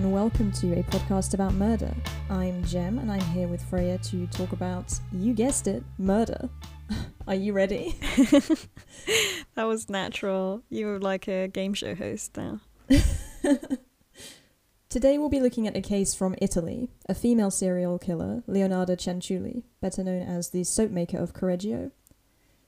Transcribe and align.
And 0.00 0.14
welcome 0.14 0.50
to 0.52 0.80
a 0.80 0.82
podcast 0.84 1.34
about 1.34 1.52
murder. 1.52 1.94
I'm 2.30 2.64
Jem, 2.64 2.98
and 2.98 3.12
I'm 3.12 3.20
here 3.20 3.46
with 3.46 3.62
Freya 3.62 3.98
to 3.98 4.26
talk 4.28 4.52
about, 4.52 4.98
you 5.12 5.34
guessed 5.34 5.66
it, 5.66 5.84
murder. 5.98 6.48
Are 7.28 7.34
you 7.34 7.52
ready? 7.52 7.94
that 9.56 9.64
was 9.64 9.90
natural. 9.90 10.62
You 10.70 10.86
were 10.86 10.98
like 10.98 11.28
a 11.28 11.48
game 11.48 11.74
show 11.74 11.94
host 11.94 12.34
now. 12.34 12.60
Today 14.88 15.18
we'll 15.18 15.28
be 15.28 15.38
looking 15.38 15.66
at 15.66 15.76
a 15.76 15.82
case 15.82 16.14
from 16.14 16.34
Italy, 16.40 16.88
a 17.06 17.14
female 17.14 17.50
serial 17.50 17.98
killer, 17.98 18.42
Leonarda 18.48 18.96
Cianciulli, 18.96 19.64
better 19.82 20.02
known 20.02 20.22
as 20.22 20.48
the 20.48 20.64
soap 20.64 20.90
maker 20.90 21.18
of 21.18 21.34
Correggio. 21.34 21.90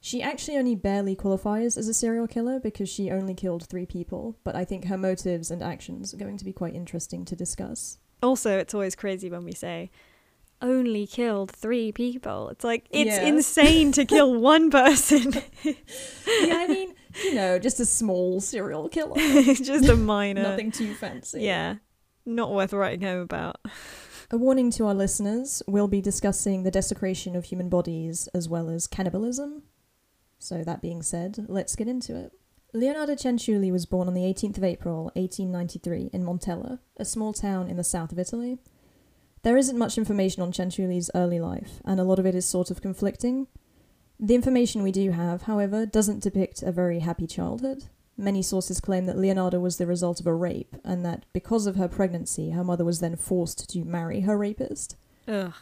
She 0.04 0.20
actually 0.20 0.56
only 0.58 0.74
barely 0.74 1.14
qualifies 1.14 1.76
as 1.78 1.86
a 1.86 1.94
serial 1.94 2.26
killer 2.26 2.58
because 2.58 2.88
she 2.88 3.08
only 3.08 3.34
killed 3.34 3.68
three 3.68 3.86
people, 3.86 4.36
but 4.42 4.56
I 4.56 4.64
think 4.64 4.86
her 4.86 4.98
motives 4.98 5.48
and 5.48 5.62
actions 5.62 6.12
are 6.12 6.16
going 6.16 6.36
to 6.38 6.44
be 6.44 6.52
quite 6.52 6.74
interesting 6.74 7.24
to 7.26 7.36
discuss. 7.36 7.98
Also, 8.20 8.58
it's 8.58 8.74
always 8.74 8.96
crazy 8.96 9.30
when 9.30 9.44
we 9.44 9.52
say 9.52 9.92
only 10.60 11.06
killed 11.06 11.52
three 11.52 11.92
people. 11.92 12.48
It's 12.48 12.64
like 12.64 12.86
it's 12.90 13.10
Yeah. 13.16 13.26
insane 13.26 13.92
to 13.92 14.04
kill 14.04 14.34
one 14.40 14.70
person. 14.72 15.34
yeah, 15.64 15.72
I 16.56 16.66
mean, 16.66 16.94
you 17.22 17.34
know, 17.34 17.60
just 17.60 17.78
a 17.78 17.86
small 17.86 18.40
serial 18.40 18.88
killer. 18.88 19.14
just 19.54 19.88
a 19.88 19.94
minor. 19.96 20.42
Nothing 20.42 20.72
too 20.72 20.94
fancy. 20.94 21.42
Yeah, 21.42 21.76
not 22.26 22.52
worth 22.52 22.72
writing 22.72 23.02
home 23.02 23.20
about. 23.20 23.56
A 24.32 24.36
warning 24.36 24.72
to 24.72 24.86
our 24.86 24.94
listeners 24.94 25.62
we'll 25.68 25.86
be 25.88 26.00
discussing 26.00 26.64
the 26.64 26.70
desecration 26.72 27.36
of 27.36 27.44
human 27.44 27.68
bodies 27.68 28.28
as 28.34 28.48
well 28.48 28.68
as 28.68 28.88
cannibalism. 28.88 29.62
So, 30.42 30.64
that 30.64 30.82
being 30.82 31.02
said, 31.02 31.46
let's 31.48 31.76
get 31.76 31.88
into 31.88 32.16
it. 32.16 32.32
Leonardo 32.74 33.14
Cianciulli 33.14 33.70
was 33.70 33.86
born 33.86 34.08
on 34.08 34.14
the 34.14 34.22
18th 34.22 34.56
of 34.56 34.64
April, 34.64 35.04
1893, 35.14 36.10
in 36.12 36.24
Montella, 36.24 36.78
a 36.96 37.04
small 37.04 37.32
town 37.32 37.68
in 37.68 37.76
the 37.76 37.84
south 37.84 38.12
of 38.12 38.18
Italy. 38.18 38.58
There 39.42 39.56
isn't 39.58 39.78
much 39.78 39.98
information 39.98 40.42
on 40.42 40.52
Cianciulli's 40.52 41.10
early 41.14 41.38
life, 41.38 41.80
and 41.84 42.00
a 42.00 42.04
lot 42.04 42.18
of 42.18 42.26
it 42.26 42.34
is 42.34 42.46
sort 42.46 42.70
of 42.70 42.80
conflicting. 42.80 43.46
The 44.18 44.34
information 44.34 44.82
we 44.82 44.90
do 44.90 45.10
have, 45.10 45.42
however, 45.42 45.84
doesn't 45.84 46.22
depict 46.22 46.62
a 46.62 46.72
very 46.72 47.00
happy 47.00 47.26
childhood. 47.26 47.84
Many 48.16 48.40
sources 48.40 48.80
claim 48.80 49.06
that 49.06 49.18
Leonardo 49.18 49.60
was 49.60 49.76
the 49.76 49.86
result 49.86 50.18
of 50.18 50.26
a 50.26 50.34
rape, 50.34 50.74
and 50.82 51.04
that 51.04 51.26
because 51.32 51.66
of 51.66 51.76
her 51.76 51.88
pregnancy, 51.88 52.50
her 52.50 52.64
mother 52.64 52.84
was 52.84 53.00
then 53.00 53.16
forced 53.16 53.68
to 53.70 53.84
marry 53.84 54.20
her 54.20 54.38
rapist. 54.38 54.96
Ugh, 55.28 55.54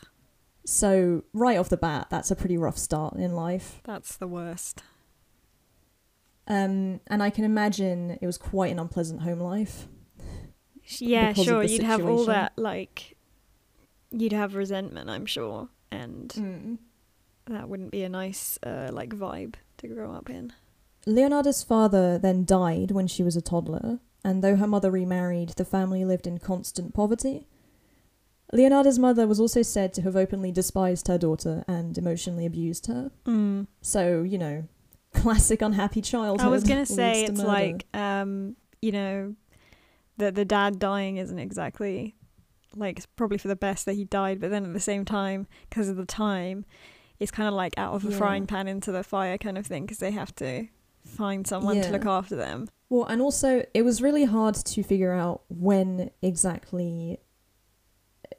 So, 0.73 1.25
right 1.33 1.59
off 1.59 1.69
the 1.69 1.77
bat, 1.77 2.07
that's 2.11 2.31
a 2.31 2.37
pretty 2.37 2.57
rough 2.57 2.79
start 2.79 3.15
in 3.17 3.35
life. 3.35 3.81
that's 3.83 4.17
the 4.17 4.29
worst. 4.29 4.85
Um, 6.47 7.01
and 7.09 7.25
I 7.25 7.31
can 7.31 7.45
imagine 7.45 8.17
it 8.23 8.27
was 8.27 8.39
quite 8.39 8.71
an 8.71 8.79
unpleasant 8.79 9.23
home 9.23 9.41
life. 9.41 9.89
Yeah, 10.99 11.33
sure. 11.33 11.65
You'd 11.65 11.83
have 11.83 12.07
all 12.07 12.25
that 12.27 12.53
like, 12.57 13.17
you'd 14.13 14.33
have 14.33 14.55
resentment. 14.55 15.11
I'm 15.11 15.27
sure, 15.27 15.69
and 15.91 16.29
Mm. 16.29 16.79
that 17.47 17.69
wouldn't 17.69 17.91
be 17.91 18.05
a 18.05 18.09
nice 18.09 18.57
uh, 18.63 18.91
like 18.93 19.11
vibe 19.11 19.55
to 19.79 19.89
grow 19.89 20.13
up 20.13 20.31
in. 20.31 20.53
Leonardo's 21.05 21.65
father 21.65 22.17
then 22.17 22.45
died 22.45 22.93
when 22.93 23.09
she 23.09 23.25
was 23.25 23.35
a 23.35 23.41
toddler, 23.43 23.99
and 24.25 24.43
though 24.45 24.55
her 24.55 24.69
mother 24.69 24.91
remarried, 24.93 25.51
the 25.51 25.65
family 25.65 26.05
lived 26.05 26.29
in 26.29 26.39
constant 26.39 26.95
poverty. 26.95 27.49
Leonardo's 28.53 28.99
mother 28.99 29.27
was 29.27 29.39
also 29.41 29.63
said 29.63 29.93
to 29.95 30.03
have 30.03 30.17
openly 30.17 30.51
despised 30.53 31.09
her 31.09 31.19
daughter 31.19 31.65
and 31.69 31.97
emotionally 31.97 32.47
abused 32.47 32.87
her. 32.87 33.11
Mm. 33.27 33.67
So, 33.81 34.23
you 34.23 34.39
know, 34.39 34.65
classic 35.15 35.63
unhappy 35.63 36.01
childhood. 36.03 36.47
I 36.47 36.51
was 36.51 36.65
gonna 36.65 36.87
say 37.01 37.25
it's 37.25 37.39
murder. 37.39 37.49
like 37.49 37.87
um, 37.95 38.57
you 38.83 38.93
know, 38.93 39.35
the 40.17 40.31
the 40.33 40.45
dad 40.45 40.79
dying 40.79 41.17
isn't 41.17 41.39
exactly 41.39 42.15
like 42.77 42.99
it's 42.99 43.07
probably 43.07 43.39
for 43.39 43.49
the 43.49 43.57
best 43.57 43.87
that 43.87 43.95
he 43.95 44.05
died, 44.05 44.41
but 44.41 44.51
then 44.51 44.65
at 44.65 44.73
the 44.73 44.81
same 44.81 45.05
time, 45.05 45.47
because 45.69 45.89
of 45.89 45.97
the 45.97 46.05
time, 46.07 46.65
it's 47.19 47.31
kind 47.33 47.49
of 47.49 47.55
like 47.55 47.75
out 47.77 47.95
of 47.95 48.05
a 48.05 48.11
Yeah. 48.11 48.17
frying 48.19 48.47
pan 48.47 48.69
into 48.69 48.93
the 48.93 49.03
fire 49.03 49.37
kind 49.39 49.59
of 49.59 49.67
thing, 49.67 49.83
because 49.85 49.99
they 49.99 50.13
have 50.13 50.35
to 50.37 50.69
find 51.05 51.47
someone 51.47 51.81
to 51.81 51.91
look 51.91 52.07
after 52.07 52.37
them. 52.37 52.69
Well, 52.89 53.05
and 53.07 53.21
also 53.21 53.65
it 53.75 53.83
was 53.83 54.01
really 54.03 54.25
hard 54.25 54.55
to 54.55 54.83
figure 54.83 55.13
out 55.13 55.43
when 55.49 56.11
exactly. 56.23 57.19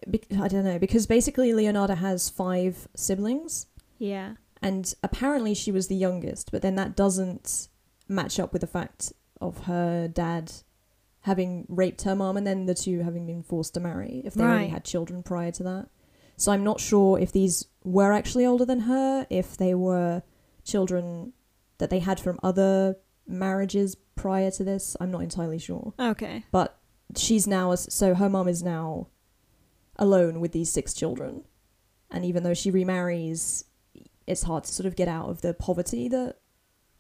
Be- 0.10 0.24
I 0.40 0.48
don't 0.48 0.66
know 0.66 0.80
because 0.80 1.06
basically 1.08 1.54
Leonardo 1.54 1.96
has 1.96 2.30
five 2.30 2.88
siblings, 2.96 3.68
Yeah. 4.00 4.34
and 4.62 4.94
apparently 5.04 5.54
she 5.54 5.72
was 5.72 5.88
the 5.88 5.96
youngest, 5.96 6.52
but 6.52 6.62
then 6.62 6.76
that 6.76 6.96
doesn't 6.96 7.68
match 8.08 8.40
up 8.40 8.52
with 8.54 8.62
the 8.62 8.68
fact 8.68 9.14
of 9.40 9.66
her 9.66 10.08
dad 10.08 10.52
having 11.22 11.66
raped 11.70 12.02
her 12.02 12.16
mom 12.16 12.36
and 12.36 12.46
then 12.48 12.66
the 12.66 12.74
two 12.74 13.02
having 13.02 13.26
been 13.28 13.44
forced 13.44 13.74
to 13.76 13.80
marry 13.80 14.22
if 14.26 14.34
they 14.34 14.44
already 14.44 14.68
had 14.68 14.84
children 14.84 15.22
prior 15.24 15.52
to 15.52 15.64
that. 15.64 15.88
So 16.36 16.52
I'm 16.52 16.64
not 16.64 16.80
sure 16.80 17.20
if 17.20 17.32
these 17.32 17.68
were 17.84 18.12
actually 18.12 18.46
older 18.46 18.66
than 18.66 18.82
her, 18.82 19.28
if 19.30 19.56
they 19.56 19.76
were 19.76 20.24
children 20.64 21.34
that 21.78 21.90
they 21.92 22.00
had 22.00 22.20
from 22.20 22.40
other 22.42 22.96
marriages 23.28 23.96
prior 24.16 24.50
to 24.52 24.64
this. 24.64 24.98
I'm 25.00 25.12
not 25.12 25.22
entirely 25.22 25.60
sure. 25.60 25.94
Okay. 26.00 26.44
But 26.52 26.78
she's 27.16 27.46
now 27.48 27.76
so 27.76 28.16
her 28.16 28.30
mom 28.30 28.48
is 28.48 28.64
now 28.64 29.08
alone 30.02 30.42
with 30.42 30.52
these 30.52 30.70
six 30.70 30.94
children. 30.94 31.46
And 32.10 32.26
even 32.26 32.44
though 32.44 32.54
she 32.54 32.72
remarries, 32.72 33.64
it's 34.28 34.44
hard 34.44 34.66
to 34.66 34.74
sort 34.74 34.88
of 34.88 34.98
get 34.98 35.08
out 35.08 35.30
of 35.30 35.42
the 35.42 35.54
poverty 35.54 36.10
that 36.10 36.38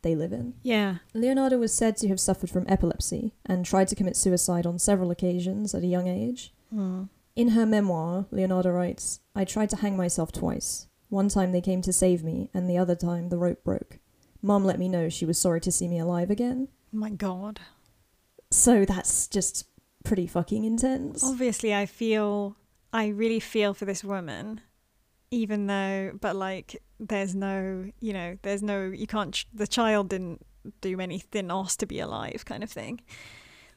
they 0.03 0.15
live 0.15 0.31
in. 0.31 0.53
Yeah. 0.63 0.97
Leonardo 1.13 1.57
was 1.57 1.73
said 1.73 1.97
to 1.97 2.07
have 2.07 2.19
suffered 2.19 2.49
from 2.49 2.65
epilepsy 2.69 3.33
and 3.45 3.65
tried 3.65 3.89
to 3.89 3.95
commit 3.95 4.15
suicide 4.15 4.65
on 4.65 4.79
several 4.79 5.11
occasions 5.11 5.75
at 5.75 5.83
a 5.83 5.87
young 5.87 6.07
age. 6.07 6.53
Mm. 6.73 7.09
In 7.35 7.49
her 7.49 7.65
memoir, 7.65 8.25
Leonardo 8.31 8.69
writes, 8.69 9.19
I 9.35 9.45
tried 9.45 9.69
to 9.71 9.77
hang 9.77 9.97
myself 9.97 10.31
twice. 10.31 10.87
One 11.09 11.27
time 11.27 11.51
they 11.51 11.61
came 11.61 11.81
to 11.81 11.91
save 11.91 12.23
me, 12.23 12.49
and 12.53 12.69
the 12.69 12.77
other 12.77 12.95
time 12.95 13.29
the 13.29 13.37
rope 13.37 13.63
broke. 13.63 13.99
Mom 14.41 14.63
let 14.63 14.79
me 14.79 14.87
know 14.87 15.09
she 15.09 15.25
was 15.25 15.37
sorry 15.37 15.59
to 15.61 15.71
see 15.71 15.87
me 15.87 15.99
alive 15.99 16.29
again. 16.29 16.69
My 16.91 17.09
God. 17.09 17.59
So 18.49 18.85
that's 18.85 19.27
just 19.27 19.65
pretty 20.03 20.25
fucking 20.25 20.63
intense. 20.63 21.23
Obviously, 21.23 21.73
I 21.73 21.85
feel 21.85 22.55
I 22.93 23.07
really 23.07 23.39
feel 23.39 23.73
for 23.73 23.85
this 23.85 24.03
woman, 24.03 24.61
even 25.31 25.67
though, 25.67 26.11
but 26.19 26.35
like, 26.35 26.81
there's 26.99 27.33
no, 27.35 27.89
you 27.99 28.13
know, 28.13 28.37
there's 28.41 28.61
no, 28.61 28.85
you 28.87 29.07
can't. 29.07 29.33
Ch- 29.33 29.47
the 29.53 29.67
child 29.67 30.09
didn't 30.09 30.45
do 30.81 30.99
anything, 30.99 31.49
asked 31.49 31.79
to 31.79 31.85
be 31.85 31.99
alive, 31.99 32.43
kind 32.45 32.63
of 32.63 32.69
thing. 32.71 33.01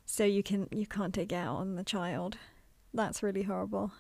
So 0.05 0.25
you 0.25 0.43
can, 0.43 0.69
you 0.71 0.87
can't 0.87 1.15
take 1.15 1.33
it 1.33 1.37
out 1.37 1.57
on 1.57 1.77
the 1.77 1.85
child. 1.85 2.37
That's 2.93 3.23
really 3.23 3.43
horrible. 3.45 3.93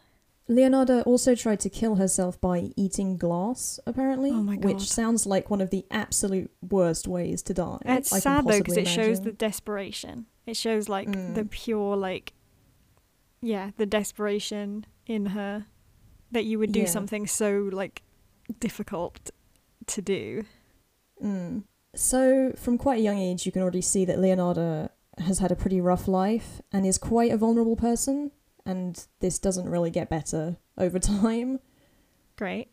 Leonardo 0.47 1.01
also 1.03 1.35
tried 1.35 1.61
to 1.61 1.71
kill 1.71 1.95
herself 1.95 2.39
by 2.39 2.71
eating 2.77 3.17
glass, 3.17 3.81
apparently, 3.87 4.31
Oh 4.31 4.43
my 4.43 4.57
God. 4.57 4.65
which 4.75 4.91
sounds 4.93 5.25
like 5.25 5.49
one 5.49 5.63
of 5.63 5.71
the 5.71 5.87
absolute 5.91 6.51
worst 6.61 7.09
ways 7.09 7.43
to 7.45 7.55
die. 7.55 7.79
It's 7.87 8.13
I 8.13 8.19
sad 8.19 8.45
though 8.47 8.59
because 8.59 8.77
it 8.77 8.87
shows 8.89 9.23
the 9.23 9.33
desperation. 9.33 10.27
It 10.47 10.57
shows 10.59 10.87
like 10.91 11.11
the 11.11 11.45
Mm. 11.45 11.51
pure 11.51 11.97
like, 11.97 12.35
yeah, 13.44 13.71
the 13.77 13.87
desperation 13.87 14.87
in 15.06 15.27
her 15.27 15.66
that 16.32 16.44
you 16.44 16.59
would 16.59 16.72
do 16.72 16.81
Yeah. 16.81 16.87
something 16.87 17.27
so 17.27 17.69
like 17.72 18.03
difficult 18.59 19.31
to 19.87 20.03
do. 20.03 20.44
Mm. 21.22 21.65
So, 21.95 22.53
from 22.57 22.77
quite 22.78 22.98
a 22.98 23.03
young 23.03 23.19
age, 23.19 23.47
you 23.47 23.53
can 23.53 23.63
already 23.63 23.80
see 23.83 24.04
that 24.04 24.19
Leonardo 24.19 24.89
has 25.19 25.39
had 25.39 25.53
a 25.53 25.57
pretty 25.57 25.80
rough 25.80 26.09
life 26.09 26.60
and 26.72 26.84
is 26.84 26.98
quite 26.98 27.30
a 27.30 27.36
vulnerable 27.36 27.77
person, 27.77 28.33
and 28.66 29.07
this 29.21 29.39
doesn't 29.39 29.69
really 29.69 29.91
get 29.91 30.10
better 30.10 30.57
over 30.77 30.98
time. 31.22 31.60
Great. 32.36 32.69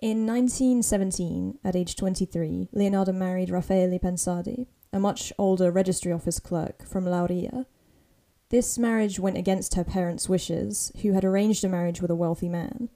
In 0.00 0.26
1917, 0.26 1.58
at 1.62 1.76
age 1.76 1.94
23, 1.94 2.70
Leonardo 2.72 3.12
married 3.12 3.50
Raffaele 3.50 3.98
Pansardi, 3.98 4.66
a 4.94 4.98
much 4.98 5.30
older 5.36 5.70
registry 5.70 6.10
office 6.10 6.38
clerk 6.40 6.86
from 6.86 7.04
Lauria. 7.04 7.66
This 8.50 8.78
marriage 8.78 9.20
went 9.20 9.36
against 9.36 9.74
her 9.76 9.84
parents' 9.84 10.28
wishes, 10.28 10.92
who 11.02 11.12
had 11.12 11.24
arranged 11.24 11.64
a 11.64 11.68
marriage 11.68 12.02
with 12.02 12.10
a 12.10 12.16
wealthy 12.16 12.48
man. 12.48 12.88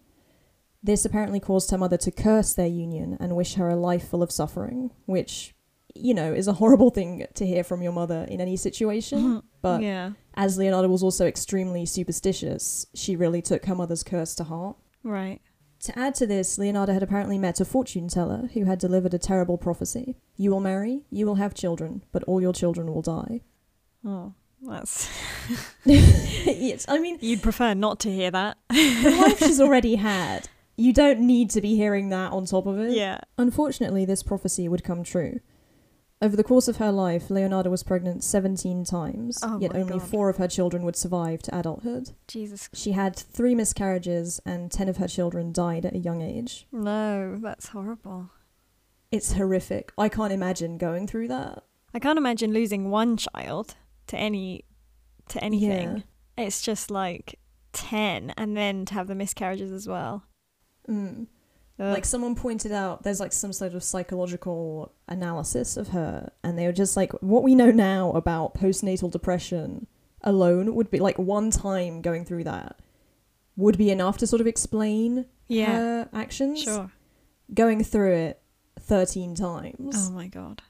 This 0.83 1.05
apparently 1.05 1.41
caused 1.41 1.71
her 1.71 1.79
mother 1.79 1.97
to 1.97 2.11
curse 2.11 2.53
their 2.53 2.67
union 2.67 3.17
and 3.19 3.37
wish 3.37 3.55
her 3.55 3.69
a 3.69 3.77
life 3.77 4.09
full 4.09 4.23
of 4.23 4.33
suffering, 4.33 4.91
which, 5.07 5.55
you 5.95 6.13
know, 6.13 6.35
is 6.35 6.49
a 6.49 6.55
horrible 6.55 6.91
thing 6.91 7.27
to 7.35 7.47
hear 7.47 7.65
from 7.65 7.83
your 7.83 7.93
mother 7.93 8.27
in 8.29 8.41
any 8.41 8.57
situation. 8.57 9.19
Mm-hmm. 9.19 9.47
But 9.63 9.81
yeah, 9.83 10.11
as 10.35 10.59
Leonardo 10.59 10.89
was 10.89 11.03
also 11.03 11.27
extremely 11.27 11.87
superstitious, 11.87 12.87
she 12.95 13.17
really 13.17 13.41
took 13.41 13.65
her 13.67 13.75
mother's 13.75 14.03
curse 14.03 14.35
to 14.35 14.45
heart. 14.45 14.77
right. 15.03 15.41
To 15.81 15.99
add 15.99 16.15
to 16.15 16.27
this, 16.27 16.57
Leonardo 16.57 16.95
had 16.95 17.03
apparently 17.03 17.37
met 17.37 17.61
a 17.61 17.65
fortune 17.67 18.09
teller 18.09 18.49
who 18.55 18.65
had 18.65 18.79
delivered 18.79 19.13
a 19.13 19.19
terrible 19.19 19.59
prophecy. 19.59 20.17
You 20.35 20.51
will 20.51 20.61
marry, 20.61 21.03
you 21.11 21.27
will 21.27 21.35
have 21.35 21.53
children, 21.53 22.03
but 22.11 22.25
all 22.25 22.41
your 22.41 22.55
children 22.55 22.93
will 22.93 23.03
die. 23.03 23.43
Oh, 24.03 24.33
that's. 24.69 25.09
yes, 25.85 26.87
I 26.89 26.99
mean, 26.99 27.19
You'd 27.21 27.43
prefer 27.43 27.75
not 27.75 28.01
to 28.01 28.11
hear 28.13 28.31
that. 28.31 28.57
the 28.69 29.17
life 29.21 29.39
she's 29.39 29.61
already 29.61 29.97
had. 29.97 30.49
You 30.77 30.93
don't 30.93 31.21
need 31.21 31.51
to 31.51 31.61
be 31.61 31.77
hearing 31.77 32.09
that 32.09 32.33
on 32.33 32.47
top 32.47 32.67
of 32.67 32.79
it. 32.81 32.93
yeah. 32.97 33.21
Unfortunately, 33.39 34.05
this 34.05 34.23
prophecy 34.23 34.69
would 34.69 34.83
come 34.83 35.05
true. 35.05 35.41
Over 36.23 36.37
the 36.37 36.45
course 36.45 36.69
of 36.69 36.79
her 36.79 36.91
life, 36.91 37.29
Leonardo 37.29 37.69
was 37.71 37.83
pregnant 37.83 38.25
17 38.25 38.85
times, 38.85 39.39
Oh 39.43 39.59
yet 39.61 39.75
only 39.77 39.99
God. 39.99 40.09
four 40.09 40.29
of 40.31 40.39
her 40.39 40.49
children 40.49 40.83
would 40.85 40.97
survive 40.97 41.43
to 41.43 41.57
adulthood. 41.59 42.13
Jesus. 42.27 42.71
She 42.73 42.93
had 42.93 43.15
three 43.15 43.55
miscarriages, 43.55 44.41
and 44.47 44.71
10 44.73 44.89
of 44.89 44.97
her 44.97 45.09
children 45.09 45.53
died 45.53 45.85
at 45.85 45.95
a 45.95 45.99
young 45.99 46.23
age. 46.23 46.67
No, 46.73 47.37
that's 47.43 47.69
horrible. 47.69 48.31
It's 49.13 49.35
horrific. 49.35 49.93
I 49.99 50.09
can't 50.09 50.33
imagine 50.33 50.79
going 50.79 51.07
through 51.07 51.29
that. 51.29 51.63
I 51.93 51.99
can't 51.99 52.19
imagine 52.19 52.53
losing 52.53 52.91
one 52.91 53.17
child 53.17 53.75
to 54.09 54.17
any 54.17 54.65
to 55.29 55.43
anything. 55.43 56.05
Yeah. 56.39 56.45
It's 56.47 56.63
just 56.63 56.91
like 56.91 57.39
10 57.73 58.35
and 58.37 58.57
then 58.57 58.85
to 58.87 58.95
have 58.95 59.07
the 59.07 59.15
miscarriages 59.15 59.71
as 59.73 59.87
well. 59.89 60.25
Mm. 60.89 61.27
Like 61.77 62.05
someone 62.05 62.37
pointed 62.37 62.71
out, 62.71 63.03
there's 63.03 63.19
like 63.19 63.33
some 63.33 63.53
sort 63.53 63.75
of 63.75 63.83
psychological 63.83 64.93
analysis 65.09 65.77
of 65.77 65.89
her, 65.89 66.31
and 66.45 66.57
they 66.57 66.67
were 66.67 66.73
just 66.73 66.97
like, 66.97 67.13
what 67.15 67.43
we 67.43 67.57
know 67.57 67.73
now 67.73 68.13
about 68.13 68.55
postnatal 68.55 69.11
depression 69.11 69.89
alone 70.23 70.77
would 70.77 70.89
be 70.91 71.01
like 71.01 71.19
one 71.19 71.51
time 71.51 72.01
going 72.01 72.25
through 72.25 72.45
that 72.45 72.79
would 73.57 73.77
be 73.77 73.91
enough 73.91 74.19
to 74.19 74.27
sort 74.27 74.41
of 74.41 74.47
explain 74.47 75.27
yeah. 75.49 75.73
her 75.73 76.09
actions. 76.13 76.63
Sure. 76.63 76.93
Going 77.53 77.83
through 77.83 78.15
it 78.15 78.43
13 78.81 79.35
times. 79.35 80.09
Oh 80.09 80.13
my 80.13 80.29
god. 80.29 80.63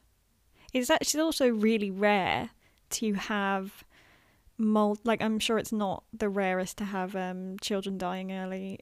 It's 0.73 0.91
actually 0.91 1.21
also 1.21 1.49
really 1.49 1.91
rare 1.91 2.51
to 2.95 3.13
have 3.15 3.85
mul 4.59 4.97
like 5.05 5.21
I'm 5.23 5.39
sure 5.39 5.59
it's 5.59 5.73
not 5.73 6.05
the 6.13 6.29
rarest 6.29 6.79
to 6.79 6.85
have 6.85 7.17
um 7.17 7.57
children 7.61 7.99
dying 7.99 8.33
early 8.33 8.81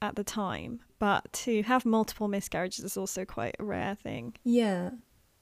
at 0.00 0.14
the 0.16 0.24
time, 0.24 0.80
but 0.98 1.32
to 1.32 1.62
have 1.64 1.84
multiple 1.84 2.28
miscarriages 2.28 2.84
is 2.84 2.96
also 2.96 3.24
quite 3.24 3.56
a 3.58 3.64
rare 3.64 3.96
thing. 3.96 4.34
Yeah. 4.44 4.90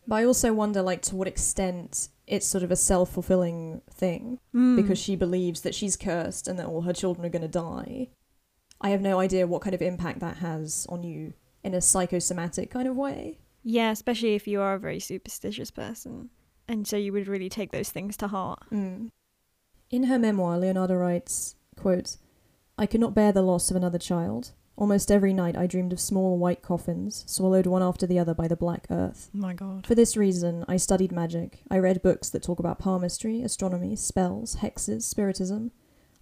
But 0.08 0.16
I 0.16 0.24
also 0.24 0.52
wonder, 0.52 0.82
like, 0.82 1.02
to 1.02 1.16
what 1.16 1.26
extent 1.28 2.08
it's 2.28 2.46
sort 2.46 2.62
of 2.64 2.70
a 2.70 2.76
self 2.76 3.10
fulfilling 3.10 3.82
thing 3.90 4.38
Mm. 4.54 4.76
because 4.76 4.98
she 4.98 5.14
believes 5.16 5.60
that 5.62 5.74
she's 5.74 5.96
cursed 5.96 6.48
and 6.48 6.58
that 6.58 6.66
all 6.66 6.82
her 6.82 6.92
children 6.92 7.26
are 7.26 7.28
going 7.36 7.42
to 7.42 7.48
die. 7.48 8.08
I 8.80 8.90
have 8.90 9.00
no 9.02 9.18
idea 9.20 9.46
what 9.46 9.62
kind 9.62 9.74
of 9.74 9.82
impact 9.82 10.20
that 10.20 10.36
has 10.38 10.86
on 10.88 11.02
you 11.02 11.32
in 11.64 11.74
a 11.74 11.80
psychosomatic 11.80 12.70
kind 12.70 12.86
of 12.88 12.96
way. 12.96 13.38
Yeah, 13.64 13.90
especially 13.90 14.34
if 14.36 14.46
you 14.46 14.60
are 14.60 14.74
a 14.74 14.78
very 14.78 15.00
superstitious 15.00 15.70
person. 15.72 16.30
And 16.68 16.86
so 16.86 16.96
you 16.96 17.12
would 17.12 17.28
really 17.28 17.48
take 17.48 17.72
those 17.72 17.90
things 17.90 18.16
to 18.18 18.28
heart. 18.28 18.60
Mm. 18.72 19.10
In 19.90 20.04
her 20.04 20.18
memoir, 20.18 20.58
Leonardo 20.58 20.94
writes, 20.94 21.54
quote, 21.76 22.16
I 22.76 22.86
could 22.86 23.00
not 23.00 23.14
bear 23.14 23.32
the 23.32 23.42
loss 23.42 23.70
of 23.70 23.76
another 23.76 23.98
child. 23.98 24.52
Almost 24.76 25.10
every 25.10 25.32
night 25.32 25.56
I 25.56 25.66
dreamed 25.66 25.92
of 25.94 26.00
small 26.00 26.36
white 26.36 26.60
coffins, 26.60 27.24
swallowed 27.26 27.66
one 27.66 27.82
after 27.82 28.06
the 28.06 28.18
other 28.18 28.34
by 28.34 28.46
the 28.46 28.56
black 28.56 28.86
earth. 28.90 29.30
my 29.32 29.54
god. 29.54 29.86
For 29.86 29.94
this 29.94 30.16
reason, 30.16 30.66
I 30.68 30.76
studied 30.76 31.12
magic. 31.12 31.60
I 31.70 31.78
read 31.78 32.02
books 32.02 32.28
that 32.30 32.42
talk 32.42 32.58
about 32.58 32.78
palmistry, 32.78 33.40
astronomy, 33.40 33.96
spells, 33.96 34.56
hexes, 34.56 35.02
spiritism. 35.02 35.70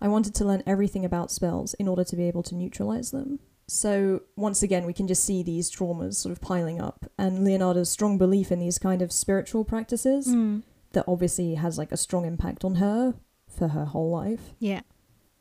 I 0.00 0.06
wanted 0.06 0.34
to 0.36 0.44
learn 0.44 0.62
everything 0.66 1.04
about 1.04 1.32
spells 1.32 1.74
in 1.74 1.88
order 1.88 2.04
to 2.04 2.16
be 2.16 2.28
able 2.28 2.44
to 2.44 2.54
neutralize 2.54 3.10
them. 3.10 3.40
So, 3.66 4.20
once 4.36 4.62
again, 4.62 4.84
we 4.84 4.92
can 4.92 5.06
just 5.08 5.24
see 5.24 5.42
these 5.42 5.70
traumas 5.70 6.16
sort 6.16 6.32
of 6.32 6.40
piling 6.40 6.80
up, 6.80 7.06
and 7.18 7.44
Leonardo's 7.44 7.88
strong 7.88 8.18
belief 8.18 8.52
in 8.52 8.58
these 8.58 8.78
kind 8.78 9.00
of 9.00 9.10
spiritual 9.10 9.64
practices 9.64 10.26
Mm. 10.28 10.62
that 10.92 11.04
obviously 11.08 11.54
has 11.54 11.78
like 11.78 11.90
a 11.92 11.96
strong 11.96 12.26
impact 12.26 12.64
on 12.64 12.74
her 12.76 13.14
for 13.48 13.68
her 13.68 13.86
whole 13.86 14.10
life. 14.10 14.54
Yeah. 14.58 14.82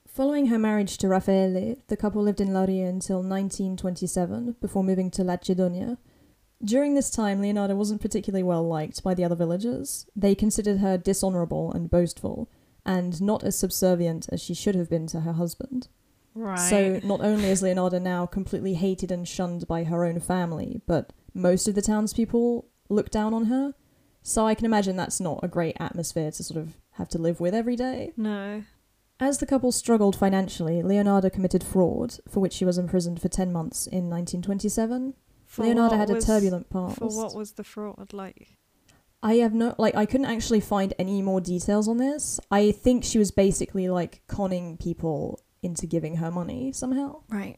Following 0.07 0.45
her 0.47 0.57
marriage 0.59 0.97
to 0.99 1.07
Raffaele, 1.07 1.75
the 1.87 1.97
couple 1.97 2.21
lived 2.21 2.39
in 2.39 2.49
Lauria 2.49 2.87
until 2.87 3.21
1927 3.23 4.55
before 4.61 4.83
moving 4.83 5.09
to 5.11 5.23
Lacedonia. 5.23 5.97
During 6.63 6.93
this 6.93 7.09
time, 7.09 7.41
Leonardo 7.41 7.75
wasn't 7.75 7.99
particularly 8.01 8.43
well 8.43 8.65
liked 8.65 9.03
by 9.03 9.13
the 9.15 9.25
other 9.25 9.35
villagers. 9.35 10.05
They 10.15 10.33
considered 10.35 10.77
her 10.77 10.97
dishonourable 10.97 11.73
and 11.73 11.89
boastful, 11.89 12.47
and 12.85 13.21
not 13.21 13.43
as 13.43 13.57
subservient 13.57 14.29
as 14.31 14.41
she 14.41 14.53
should 14.53 14.75
have 14.75 14.89
been 14.89 15.07
to 15.07 15.21
her 15.21 15.33
husband. 15.33 15.89
Right. 16.35 16.57
So, 16.57 16.99
not 17.03 17.21
only 17.21 17.45
is 17.45 17.61
Leonardo 17.61 17.99
now 17.99 18.25
completely 18.25 18.73
hated 18.73 19.11
and 19.11 19.27
shunned 19.27 19.67
by 19.67 19.83
her 19.83 20.03
own 20.03 20.19
family, 20.19 20.81
but 20.87 21.13
most 21.33 21.67
of 21.67 21.75
the 21.75 21.81
townspeople 21.81 22.67
look 22.89 23.09
down 23.09 23.33
on 23.33 23.45
her. 23.45 23.73
So, 24.21 24.47
I 24.47 24.55
can 24.55 24.65
imagine 24.65 24.95
that's 24.95 25.19
not 25.19 25.39
a 25.43 25.47
great 25.47 25.77
atmosphere 25.79 26.31
to 26.31 26.43
sort 26.43 26.59
of 26.59 26.73
have 26.91 27.09
to 27.09 27.17
live 27.17 27.39
with 27.39 27.53
every 27.53 27.75
day. 27.75 28.11
no. 28.17 28.63
As 29.19 29.37
the 29.37 29.45
couple 29.45 29.71
struggled 29.71 30.15
financially, 30.17 30.81
Leonardo 30.81 31.29
committed 31.29 31.63
fraud, 31.63 32.17
for 32.27 32.39
which 32.39 32.51
she 32.51 32.65
was 32.65 32.77
imprisoned 32.77 33.21
for 33.21 33.29
10 33.29 33.53
months 33.53 33.85
in 33.85 34.09
1927. 34.09 35.13
For 35.45 35.63
Leonardo 35.63 35.95
had 35.95 36.09
was- 36.09 36.23
a 36.23 36.27
turbulent 36.27 36.69
past. 36.69 36.97
For 36.97 37.07
what 37.07 37.35
was 37.35 37.53
the 37.53 37.63
fraud 37.63 38.11
like? 38.11 38.57
I 39.21 39.35
have 39.35 39.53
no, 39.53 39.75
like, 39.77 39.95
I 39.95 40.05
couldn't 40.05 40.25
actually 40.25 40.59
find 40.59 40.93
any 40.99 41.21
more 41.21 41.39
details 41.39 41.87
on 41.87 41.97
this. 41.97 42.39
I 42.51 42.71
think 42.71 43.05
she 43.05 43.17
was 43.19 43.31
basically, 43.31 43.87
like, 43.87 44.23
conning 44.27 44.75
people 44.77 45.39
into 45.63 45.87
giving 45.87 46.17
her 46.17 46.29
money 46.29 46.71
somehow 46.71 47.21
Right. 47.29 47.57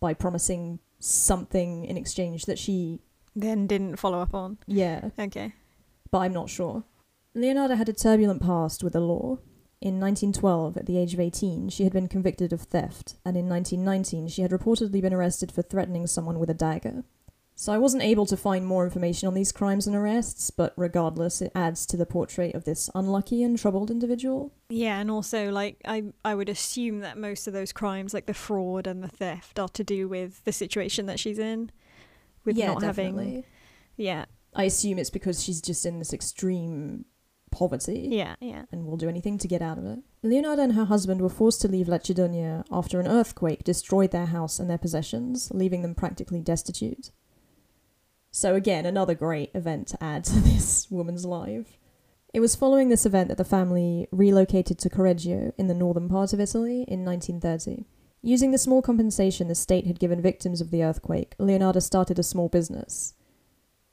by 0.00 0.14
promising 0.14 0.78
something 0.98 1.84
in 1.84 1.96
exchange 1.96 2.46
that 2.46 2.58
she, 2.58 3.00
Then 3.34 3.66
didn't 3.66 3.96
follow 3.96 4.20
up 4.20 4.34
on. 4.34 4.58
yeah, 4.66 5.10
Okay. 5.18 5.52
but 6.10 6.18
I'm 6.18 6.32
not 6.32 6.48
sure. 6.48 6.84
Leonardo 7.34 7.74
had 7.74 7.88
a 7.88 7.92
turbulent 7.92 8.40
past 8.40 8.82
with 8.82 8.94
the 8.94 9.00
law. 9.00 9.38
In 9.82 10.00
1912, 10.00 10.78
at 10.78 10.86
the 10.86 10.96
age 10.96 11.12
of 11.12 11.20
18, 11.20 11.68
she 11.68 11.84
had 11.84 11.92
been 11.92 12.08
convicted 12.08 12.52
of 12.52 12.62
theft, 12.62 13.16
and 13.26 13.36
in 13.36 13.46
1919, 13.48 14.28
she 14.28 14.40
had 14.40 14.50
reportedly 14.50 15.02
been 15.02 15.12
arrested 15.12 15.52
for 15.52 15.60
threatening 15.60 16.06
someone 16.06 16.38
with 16.38 16.48
a 16.48 16.54
dagger. 16.54 17.04
So 17.58 17.72
I 17.72 17.78
wasn't 17.78 18.02
able 18.02 18.26
to 18.26 18.36
find 18.36 18.66
more 18.66 18.84
information 18.84 19.26
on 19.26 19.32
these 19.32 19.50
crimes 19.50 19.86
and 19.86 19.96
arrests, 19.96 20.50
but 20.50 20.74
regardless, 20.76 21.40
it 21.40 21.52
adds 21.54 21.86
to 21.86 21.96
the 21.96 22.04
portrait 22.04 22.54
of 22.54 22.64
this 22.64 22.90
unlucky 22.94 23.42
and 23.42 23.58
troubled 23.58 23.90
individual. 23.90 24.52
Yeah, 24.68 25.00
and 25.00 25.10
also 25.10 25.50
like 25.50 25.80
I 25.86 26.04
I 26.22 26.34
would 26.34 26.50
assume 26.50 27.00
that 27.00 27.16
most 27.16 27.46
of 27.46 27.54
those 27.54 27.72
crimes, 27.72 28.12
like 28.12 28.26
the 28.26 28.34
fraud 28.34 28.86
and 28.86 29.02
the 29.02 29.08
theft, 29.08 29.58
are 29.58 29.70
to 29.70 29.82
do 29.82 30.06
with 30.06 30.44
the 30.44 30.52
situation 30.52 31.06
that 31.06 31.18
she's 31.18 31.38
in, 31.38 31.70
with 32.44 32.58
yeah, 32.58 32.74
not 32.74 32.82
having. 32.82 33.42
Yeah, 33.96 34.26
I 34.54 34.64
assume 34.64 34.98
it's 34.98 35.08
because 35.08 35.42
she's 35.42 35.62
just 35.62 35.86
in 35.86 35.98
this 35.98 36.12
extreme 36.12 37.06
poverty. 37.50 38.08
yeah, 38.12 38.34
yeah. 38.38 38.64
and 38.70 38.84
will 38.84 38.98
do 38.98 39.08
anything 39.08 39.38
to 39.38 39.48
get 39.48 39.62
out 39.62 39.78
of 39.78 39.86
it. 39.86 40.00
Leonardo 40.22 40.62
and 40.62 40.74
her 40.74 40.84
husband 40.84 41.22
were 41.22 41.30
forced 41.30 41.62
to 41.62 41.68
leave 41.68 41.88
Lacedonia 41.88 42.64
after 42.70 43.00
an 43.00 43.08
earthquake 43.08 43.64
destroyed 43.64 44.10
their 44.10 44.26
house 44.26 44.58
and 44.58 44.68
their 44.68 44.76
possessions, 44.76 45.50
leaving 45.54 45.80
them 45.80 45.94
practically 45.94 46.42
destitute. 46.42 47.12
So, 48.36 48.54
again, 48.54 48.84
another 48.84 49.14
great 49.14 49.50
event 49.54 49.88
to 49.88 50.04
add 50.04 50.24
to 50.24 50.34
this 50.40 50.90
woman's 50.90 51.24
life. 51.24 51.78
It 52.34 52.40
was 52.40 52.54
following 52.54 52.90
this 52.90 53.06
event 53.06 53.28
that 53.28 53.38
the 53.38 53.46
family 53.46 54.08
relocated 54.12 54.78
to 54.80 54.90
Correggio 54.90 55.54
in 55.56 55.68
the 55.68 55.74
northern 55.74 56.06
part 56.06 56.34
of 56.34 56.40
Italy 56.40 56.84
in 56.86 57.02
1930. 57.02 57.86
Using 58.20 58.50
the 58.50 58.58
small 58.58 58.82
compensation 58.82 59.48
the 59.48 59.54
state 59.54 59.86
had 59.86 59.98
given 59.98 60.20
victims 60.20 60.60
of 60.60 60.70
the 60.70 60.84
earthquake, 60.84 61.34
Leonardo 61.38 61.80
started 61.80 62.18
a 62.18 62.22
small 62.22 62.50
business. 62.50 63.14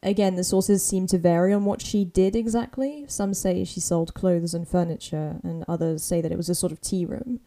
Again, 0.02 0.36
the 0.36 0.44
sources 0.44 0.86
seem 0.86 1.08
to 1.08 1.18
vary 1.18 1.54
on 1.54 1.64
what 1.64 1.82
she 1.82 2.04
did 2.04 2.36
exactly. 2.36 3.06
Some 3.08 3.34
say 3.34 3.64
she 3.64 3.80
sold 3.80 4.14
clothes 4.14 4.54
and 4.54 4.68
furniture, 4.68 5.40
and 5.42 5.64
others 5.70 6.04
say 6.04 6.20
that 6.20 6.34
it 6.34 6.38
was 6.38 6.50
a 6.50 6.56
sort 6.56 6.74
of 6.74 6.82
tea 6.82 7.06
room. 7.06 7.40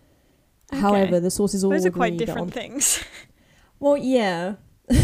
Okay. 0.73 0.81
However, 0.81 1.21
the 1.21 1.31
sources 1.31 1.62
all 1.62 1.73
Those 1.73 1.85
are 1.85 1.91
quite 1.91 2.17
different 2.17 2.41
on- 2.41 2.50
things. 2.53 3.05
well, 3.79 3.99
yeah. 3.99 4.55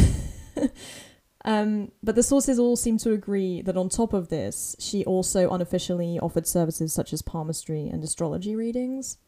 um, 1.45 1.91
but 2.03 2.15
the 2.15 2.23
sources 2.23 2.59
all 2.59 2.77
seem 2.77 2.99
to 2.99 3.13
agree 3.13 3.63
that 3.63 3.77
on 3.77 3.89
top 3.89 4.13
of 4.13 4.29
this, 4.29 4.77
she 4.79 5.05
also 5.05 5.51
unofficially 5.51 6.19
offered 6.21 6.47
services 6.47 6.93
such 6.93 7.13
as 7.13 7.23
palmistry 7.23 7.89
and 7.89 8.05
astrology 8.05 8.55
readings. 8.55 9.19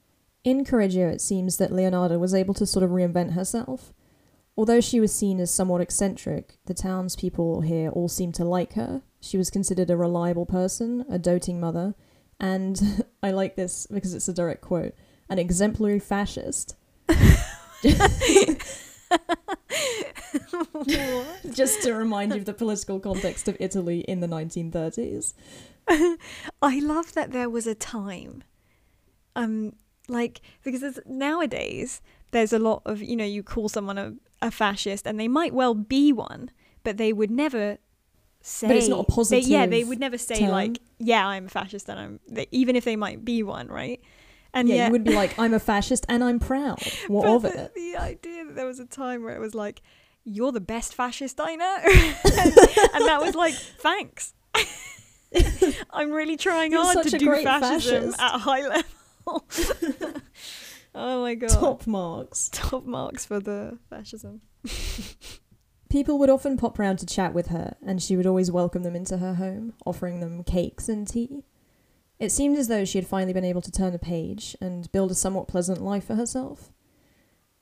In 0.45 0.65
Correggio, 0.65 1.09
it 1.13 1.21
seems 1.21 1.57
that 1.57 1.73
Leonardo 1.73 2.19
was 2.19 2.35
able 2.35 2.55
to 2.55 2.67
sort 2.67 2.85
of 2.85 2.91
reinvent 2.91 3.33
herself. 3.33 3.93
Although 4.57 4.81
she 4.81 5.01
was 5.01 5.13
seen 5.13 5.41
as 5.41 5.53
somewhat 5.53 5.81
eccentric, 5.81 6.59
the 6.67 6.75
townspeople 6.75 7.63
here 7.63 7.91
all 7.91 8.09
seemed 8.09 8.37
to 8.37 8.45
like 8.45 8.75
her. 8.75 9.03
She 9.21 9.37
was 9.37 9.51
considered 9.51 9.91
a 9.91 9.97
reliable 9.97 10.47
person, 10.47 11.05
a 11.11 11.19
doting 11.19 11.59
mother, 11.59 11.95
and 12.39 13.05
I 13.23 13.33
like 13.33 13.57
this 13.57 13.89
because 13.89 14.15
it's 14.15 14.29
a 14.29 14.35
direct 14.35 14.61
quote 14.61 14.95
an 15.29 15.39
exemplary 15.39 15.99
fascist. 15.99 16.77
Just 21.53 21.83
to 21.83 21.95
remind 21.95 22.33
you 22.33 22.39
of 22.39 22.45
the 22.45 22.55
political 22.55 23.01
context 23.01 23.49
of 23.49 23.57
Italy 23.61 24.01
in 24.01 24.21
the 24.21 24.27
1930s. 24.27 25.35
I 26.63 26.79
love 26.81 27.13
that 27.15 27.33
there 27.33 27.51
was 27.51 27.67
a 27.67 27.75
time, 27.75 28.43
um, 29.37 29.75
like 30.09 30.41
because 30.63 30.99
nowadays 31.07 32.01
there's 32.31 32.53
a 32.53 32.59
lot 32.59 32.83
of 32.87 33.03
you 33.03 33.17
know 33.17 33.25
you 33.25 33.43
call 33.43 33.69
someone 33.69 33.99
a, 33.99 34.15
a 34.41 34.51
fascist 34.51 35.07
and 35.07 35.21
they 35.21 35.29
might 35.29 35.53
well 35.53 35.75
be 35.75 36.13
one, 36.13 36.51
but 36.85 36.97
they 36.97 37.13
would 37.13 37.31
never 37.31 37.79
say. 38.41 38.69
But 38.69 38.77
it's 38.77 38.89
not 38.89 39.07
a 39.09 39.25
they- 39.31 39.41
yeah, 39.41 39.67
they 39.67 39.85
would 39.85 40.01
never 40.01 40.19
say 40.19 40.41
term. 40.41 40.51
like, 40.51 40.79
yeah, 40.99 41.27
I'm 41.27 41.47
a 41.47 41.51
fascist 41.51 41.89
and 41.89 42.01
I'm 42.01 42.21
they, 42.29 42.47
even 42.51 42.77
if 42.77 42.85
they 42.85 42.97
might 42.97 43.25
be 43.25 43.43
one, 43.43 43.69
right? 43.69 44.01
And 44.55 44.69
yeah, 44.69 44.75
yet, 44.77 44.87
you 44.87 44.93
would 44.93 45.05
be 45.05 45.13
like, 45.13 45.37
I'm 45.37 45.53
a 45.53 45.59
fascist 45.59 46.07
and 46.09 46.23
I'm 46.23 46.39
proud. 46.39 46.79
What 47.09 47.27
of 47.27 47.43
the, 47.43 47.65
it? 47.65 47.75
the 47.75 47.97
idea 47.97 48.44
that 48.55 48.61
there 48.61 48.67
was 48.67 48.79
a 48.79 48.87
time 48.87 49.25
where 49.25 49.35
it 49.35 49.41
was 49.41 49.55
like, 49.55 49.83
you're 50.25 50.53
the 50.53 50.61
best 50.61 50.95
fascist 50.95 51.41
I 51.41 51.57
know, 51.57 51.77
and 51.85 53.07
that 53.07 53.19
was 53.21 53.35
like, 53.35 53.55
thanks. 53.55 54.35
I'm 55.91 56.13
really 56.13 56.37
trying 56.37 56.71
You're 56.73 56.85
hard 56.85 57.07
to 57.07 57.19
do 57.19 57.43
fascism 57.43 58.13
fascist. 58.13 58.21
at 58.21 58.35
a 58.37 58.39
high 58.39 58.67
level. 58.69 58.85
oh 60.95 61.23
my 61.23 61.35
god. 61.35 61.51
Top 61.51 61.87
marks. 61.87 62.49
Top 62.53 62.85
marks 62.85 63.27
for 63.27 63.41
the 63.41 63.79
fascism. 63.91 64.43
People 65.91 66.19
would 66.19 66.31
often 66.31 66.57
pop 66.57 66.79
round 66.79 67.01
to 67.01 67.07
chat 67.07 67.35
with 67.35 67.49
her, 67.49 67.77
and 67.85 68.01
she 68.01 68.17
would 68.17 68.27
always 68.27 68.51
welcome 68.51 68.85
them 68.85 68.97
into 68.97 69.19
her 69.19 69.35
home, 69.35 69.75
offering 69.85 70.21
them 70.21 70.45
cakes 70.45 70.89
and 70.89 71.07
tea. 71.07 71.45
It 72.21 72.31
seemed 72.31 72.57
as 72.57 72.69
though 72.69 72.85
she 72.85 72.99
had 72.99 73.07
finally 73.07 73.33
been 73.33 73.45
able 73.45 73.63
to 73.63 73.73
turn 73.73 73.95
a 73.95 73.99
page 73.99 74.57
and 74.61 74.91
build 74.93 75.11
a 75.11 75.15
somewhat 75.15 75.49
pleasant 75.49 75.83
life 75.83 76.07
for 76.07 76.15
herself. 76.15 76.71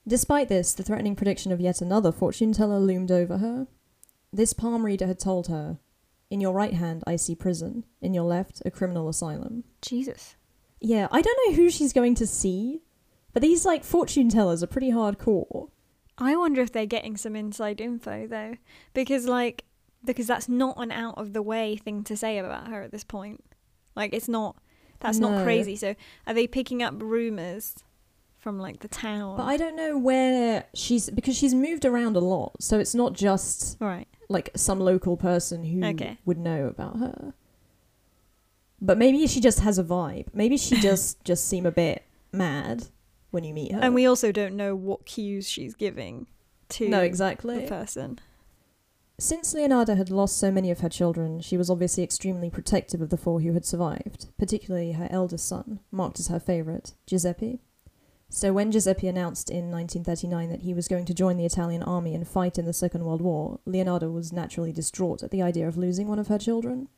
Despite 0.06 0.48
this, 0.48 0.74
the 0.74 0.82
threatening 0.82 1.14
prediction 1.16 1.52
of 1.52 1.60
yet 1.60 1.80
another 1.80 2.10
fortune 2.12 2.52
teller 2.52 2.78
loomed 2.78 3.10
over 3.12 3.38
her. 3.38 3.66
This 4.32 4.52
palm 4.52 4.84
reader 4.84 5.06
had 5.06 5.18
told 5.18 5.46
her, 5.48 5.78
In 6.30 6.40
your 6.40 6.52
right 6.52 6.74
hand, 6.74 7.04
I 7.06 7.16
see 7.16 7.34
prison. 7.34 7.84
In 8.00 8.14
your 8.14 8.24
left, 8.24 8.62
a 8.64 8.70
criminal 8.70 9.08
asylum. 9.08 9.64
Jesus. 9.80 10.34
Yeah, 10.80 11.06
I 11.12 11.22
don't 11.22 11.38
know 11.46 11.54
who 11.54 11.70
she's 11.70 11.92
going 11.92 12.16
to 12.16 12.26
see, 12.26 12.82
but 13.32 13.42
these, 13.42 13.64
like, 13.64 13.84
fortune 13.84 14.28
tellers 14.28 14.62
are 14.62 14.66
pretty 14.68 14.90
hardcore. 14.90 15.70
I 16.18 16.36
wonder 16.36 16.60
if 16.60 16.72
they're 16.72 16.86
getting 16.86 17.16
some 17.16 17.34
inside 17.36 17.80
info 17.80 18.26
though, 18.26 18.56
because 18.92 19.26
like 19.26 19.64
because 20.04 20.26
that's 20.26 20.48
not 20.48 20.76
an 20.76 20.92
out 20.92 21.16
of 21.16 21.32
the 21.32 21.40
way 21.42 21.76
thing 21.76 22.04
to 22.04 22.16
say 22.16 22.36
about 22.38 22.68
her 22.68 22.82
at 22.82 22.90
this 22.92 23.02
point. 23.02 23.42
Like 23.96 24.12
it's 24.12 24.28
not 24.28 24.56
that's 25.00 25.18
No. 25.18 25.30
not 25.30 25.44
crazy. 25.44 25.74
So 25.74 25.94
are 26.26 26.34
they 26.34 26.46
picking 26.46 26.82
up 26.82 27.00
rumors 27.02 27.76
from 28.42 28.58
like 28.58 28.80
the 28.80 28.88
town? 28.88 29.36
But 29.36 29.44
I 29.44 29.56
don't 29.56 29.76
know 29.76 29.96
where 29.96 30.64
she's 30.74 31.08
because 31.08 31.36
she's 31.36 31.54
moved 31.54 31.84
around 31.84 32.16
a 32.16 32.20
lot, 32.20 32.60
so 32.62 32.78
it's 32.78 32.94
not 32.94 33.14
just 33.14 33.76
right. 33.80 34.06
like 34.28 34.50
some 34.56 34.80
local 34.80 35.16
person 35.16 35.64
who 35.64 35.84
Okay. 35.84 36.18
would 36.26 36.38
know 36.38 36.66
about 36.66 36.98
her. 36.98 37.34
But 38.80 38.98
maybe 38.98 39.26
she 39.28 39.40
just 39.40 39.60
has 39.60 39.78
a 39.78 39.84
vibe. 39.84 40.26
Maybe 40.34 40.56
she 40.56 40.76
just 40.80 41.22
just 41.24 41.46
seem 41.46 41.64
a 41.64 41.70
bit 41.70 42.02
mad 42.32 42.88
when 43.30 43.44
you 43.44 43.54
meet 43.54 43.72
her. 43.72 43.80
And 43.80 43.94
we 43.94 44.06
also 44.06 44.32
don't 44.32 44.56
know 44.56 44.74
what 44.74 45.06
cues 45.06 45.48
she's 45.48 45.74
giving 45.74 46.26
to 46.70 46.88
no 46.88 47.00
exactly 47.00 47.60
the 47.60 47.68
person. 47.68 48.18
Since 49.18 49.54
Leonardo 49.54 49.94
had 49.94 50.10
lost 50.10 50.36
so 50.36 50.50
many 50.50 50.72
of 50.72 50.80
her 50.80 50.88
children, 50.88 51.38
she 51.40 51.56
was 51.56 51.70
obviously 51.70 52.02
extremely 52.02 52.50
protective 52.50 53.00
of 53.00 53.10
the 53.10 53.16
four 53.16 53.40
who 53.40 53.52
had 53.52 53.64
survived, 53.64 54.26
particularly 54.36 54.92
her 54.92 55.06
eldest 55.12 55.46
son, 55.46 55.78
marked 55.92 56.18
as 56.18 56.26
her 56.26 56.40
favourite, 56.40 56.94
Giuseppe. 57.06 57.60
So 58.34 58.54
when 58.54 58.72
Giuseppe 58.72 59.08
announced 59.08 59.50
in 59.50 59.70
1939 59.70 60.48
that 60.48 60.62
he 60.62 60.72
was 60.72 60.88
going 60.88 61.04
to 61.04 61.12
join 61.12 61.36
the 61.36 61.44
Italian 61.44 61.82
army 61.82 62.14
and 62.14 62.26
fight 62.26 62.56
in 62.56 62.64
the 62.64 62.72
Second 62.72 63.04
World 63.04 63.20
War, 63.20 63.60
Leonardo 63.66 64.10
was 64.10 64.32
naturally 64.32 64.72
distraught 64.72 65.22
at 65.22 65.30
the 65.30 65.42
idea 65.42 65.68
of 65.68 65.76
losing 65.76 66.08
one 66.08 66.18
of 66.18 66.28
her 66.28 66.38
children. 66.38 66.88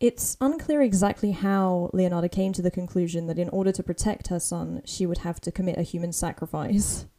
It's 0.00 0.38
unclear 0.40 0.80
exactly 0.80 1.32
how 1.32 1.90
Leonardo 1.92 2.26
came 2.26 2.54
to 2.54 2.62
the 2.62 2.70
conclusion 2.70 3.26
that 3.26 3.38
in 3.38 3.50
order 3.50 3.70
to 3.70 3.82
protect 3.82 4.28
her 4.28 4.40
son, 4.40 4.80
she 4.86 5.04
would 5.04 5.18
have 5.18 5.42
to 5.42 5.52
commit 5.52 5.76
a 5.76 5.82
human 5.82 6.12
sacrifice. 6.12 7.04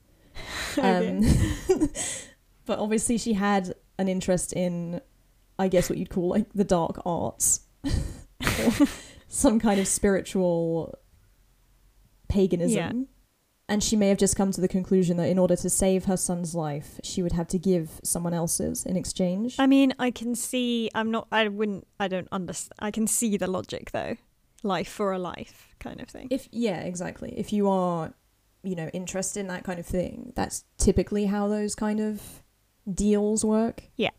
Um, 0.81 1.21
but 2.65 2.79
obviously, 2.79 3.17
she 3.17 3.33
had 3.33 3.75
an 3.99 4.07
interest 4.07 4.53
in, 4.53 5.01
I 5.59 5.67
guess, 5.67 5.89
what 5.89 5.99
you'd 5.99 6.09
call 6.09 6.29
like 6.29 6.51
the 6.53 6.63
dark 6.63 7.01
arts, 7.05 7.67
some 9.27 9.59
kind 9.59 9.79
of 9.79 9.87
spiritual 9.87 10.97
paganism. 12.31 12.97
Yeah. 12.97 13.05
And 13.69 13.81
she 13.81 13.95
may 13.95 14.09
have 14.09 14.17
just 14.17 14.35
come 14.35 14.51
to 14.51 14.59
the 14.59 14.67
conclusion 14.67 15.15
that 15.17 15.29
in 15.29 15.39
order 15.39 15.55
to 15.55 15.69
save 15.69 16.05
her 16.05 16.17
son's 16.17 16.53
life, 16.53 16.99
she 17.03 17.23
would 17.23 17.31
have 17.31 17.47
to 17.49 17.57
give 17.57 18.01
someone 18.03 18.33
else's 18.33 18.85
in 18.85 18.97
exchange. 18.97 19.55
I 19.59 19.67
mean, 19.67 19.93
I 19.97 20.11
can 20.11 20.35
see. 20.35 20.89
I'm 20.93 21.09
not. 21.09 21.27
I 21.31 21.47
wouldn't. 21.47 21.87
I 21.97 22.09
don't 22.09 22.27
understand. 22.33 22.73
I 22.79 22.91
can 22.91 23.07
see 23.07 23.37
the 23.37 23.47
logic 23.47 23.91
though. 23.91 24.17
Life 24.63 24.89
for 24.89 25.13
a 25.13 25.19
life, 25.19 25.73
kind 25.79 26.01
of 26.01 26.09
thing. 26.09 26.27
If 26.29 26.49
yeah, 26.51 26.81
exactly. 26.81 27.33
If 27.37 27.53
you 27.53 27.69
are, 27.69 28.13
you 28.61 28.75
know, 28.75 28.89
interested 28.89 29.39
in 29.39 29.47
that 29.47 29.63
kind 29.63 29.79
of 29.79 29.85
thing, 29.85 30.33
that's 30.35 30.65
typically 30.77 31.25
how 31.27 31.47
those 31.47 31.73
kind 31.73 32.01
of 32.01 32.43
deals 32.93 33.45
work. 33.45 33.83
Yeah. 33.95 34.11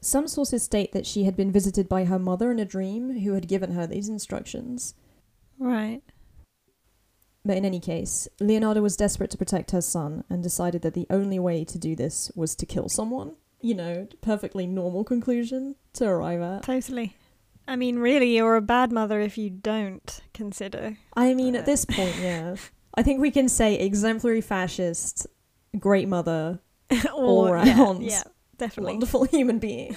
Some 0.00 0.28
sources 0.28 0.62
state 0.62 0.92
that 0.92 1.06
she 1.06 1.24
had 1.24 1.36
been 1.36 1.50
visited 1.50 1.88
by 1.88 2.04
her 2.04 2.18
mother 2.18 2.52
in 2.52 2.58
a 2.60 2.64
dream 2.64 3.20
who 3.20 3.32
had 3.32 3.48
given 3.48 3.72
her 3.72 3.86
these 3.86 4.08
instructions. 4.08 4.94
Right. 5.58 6.02
But 7.44 7.56
in 7.58 7.64
any 7.64 7.80
case, 7.80 8.26
Leonardo 8.40 8.80
was 8.80 8.96
desperate 8.96 9.30
to 9.32 9.36
protect 9.38 9.70
her 9.72 9.82
son 9.82 10.24
and 10.30 10.42
decided 10.42 10.82
that 10.82 10.94
the 10.94 11.06
only 11.10 11.38
way 11.38 11.64
to 11.64 11.78
do 11.78 11.94
this 11.94 12.32
was 12.34 12.54
to 12.56 12.64
kill 12.66 12.88
someone. 12.88 13.36
You 13.60 13.74
know, 13.74 14.08
perfectly 14.22 14.66
normal 14.66 15.04
conclusion 15.04 15.76
to 15.94 16.06
arrive 16.06 16.40
at. 16.40 16.62
Totally. 16.62 17.16
I 17.66 17.76
mean, 17.76 17.98
really, 17.98 18.36
you're 18.36 18.56
a 18.56 18.60
bad 18.62 18.92
mother 18.92 19.20
if 19.20 19.36
you 19.38 19.50
don't 19.50 20.20
consider. 20.34 20.96
I 21.16 21.34
mean, 21.34 21.54
at 21.56 21.62
uh. 21.62 21.66
this 21.66 21.84
point, 21.84 22.16
yeah. 22.20 22.56
I 22.94 23.02
think 23.02 23.20
we 23.20 23.30
can 23.30 23.48
say 23.48 23.74
exemplary 23.78 24.40
fascist, 24.40 25.26
great 25.78 26.08
mother, 26.08 26.60
all 27.12 27.48
Or- 27.48 27.54
round. 27.54 28.02
Yeah, 28.04 28.10
yeah, 28.10 28.22
definitely. 28.58 28.92
wonderful 28.92 29.24
human 29.30 29.58
being. 29.58 29.96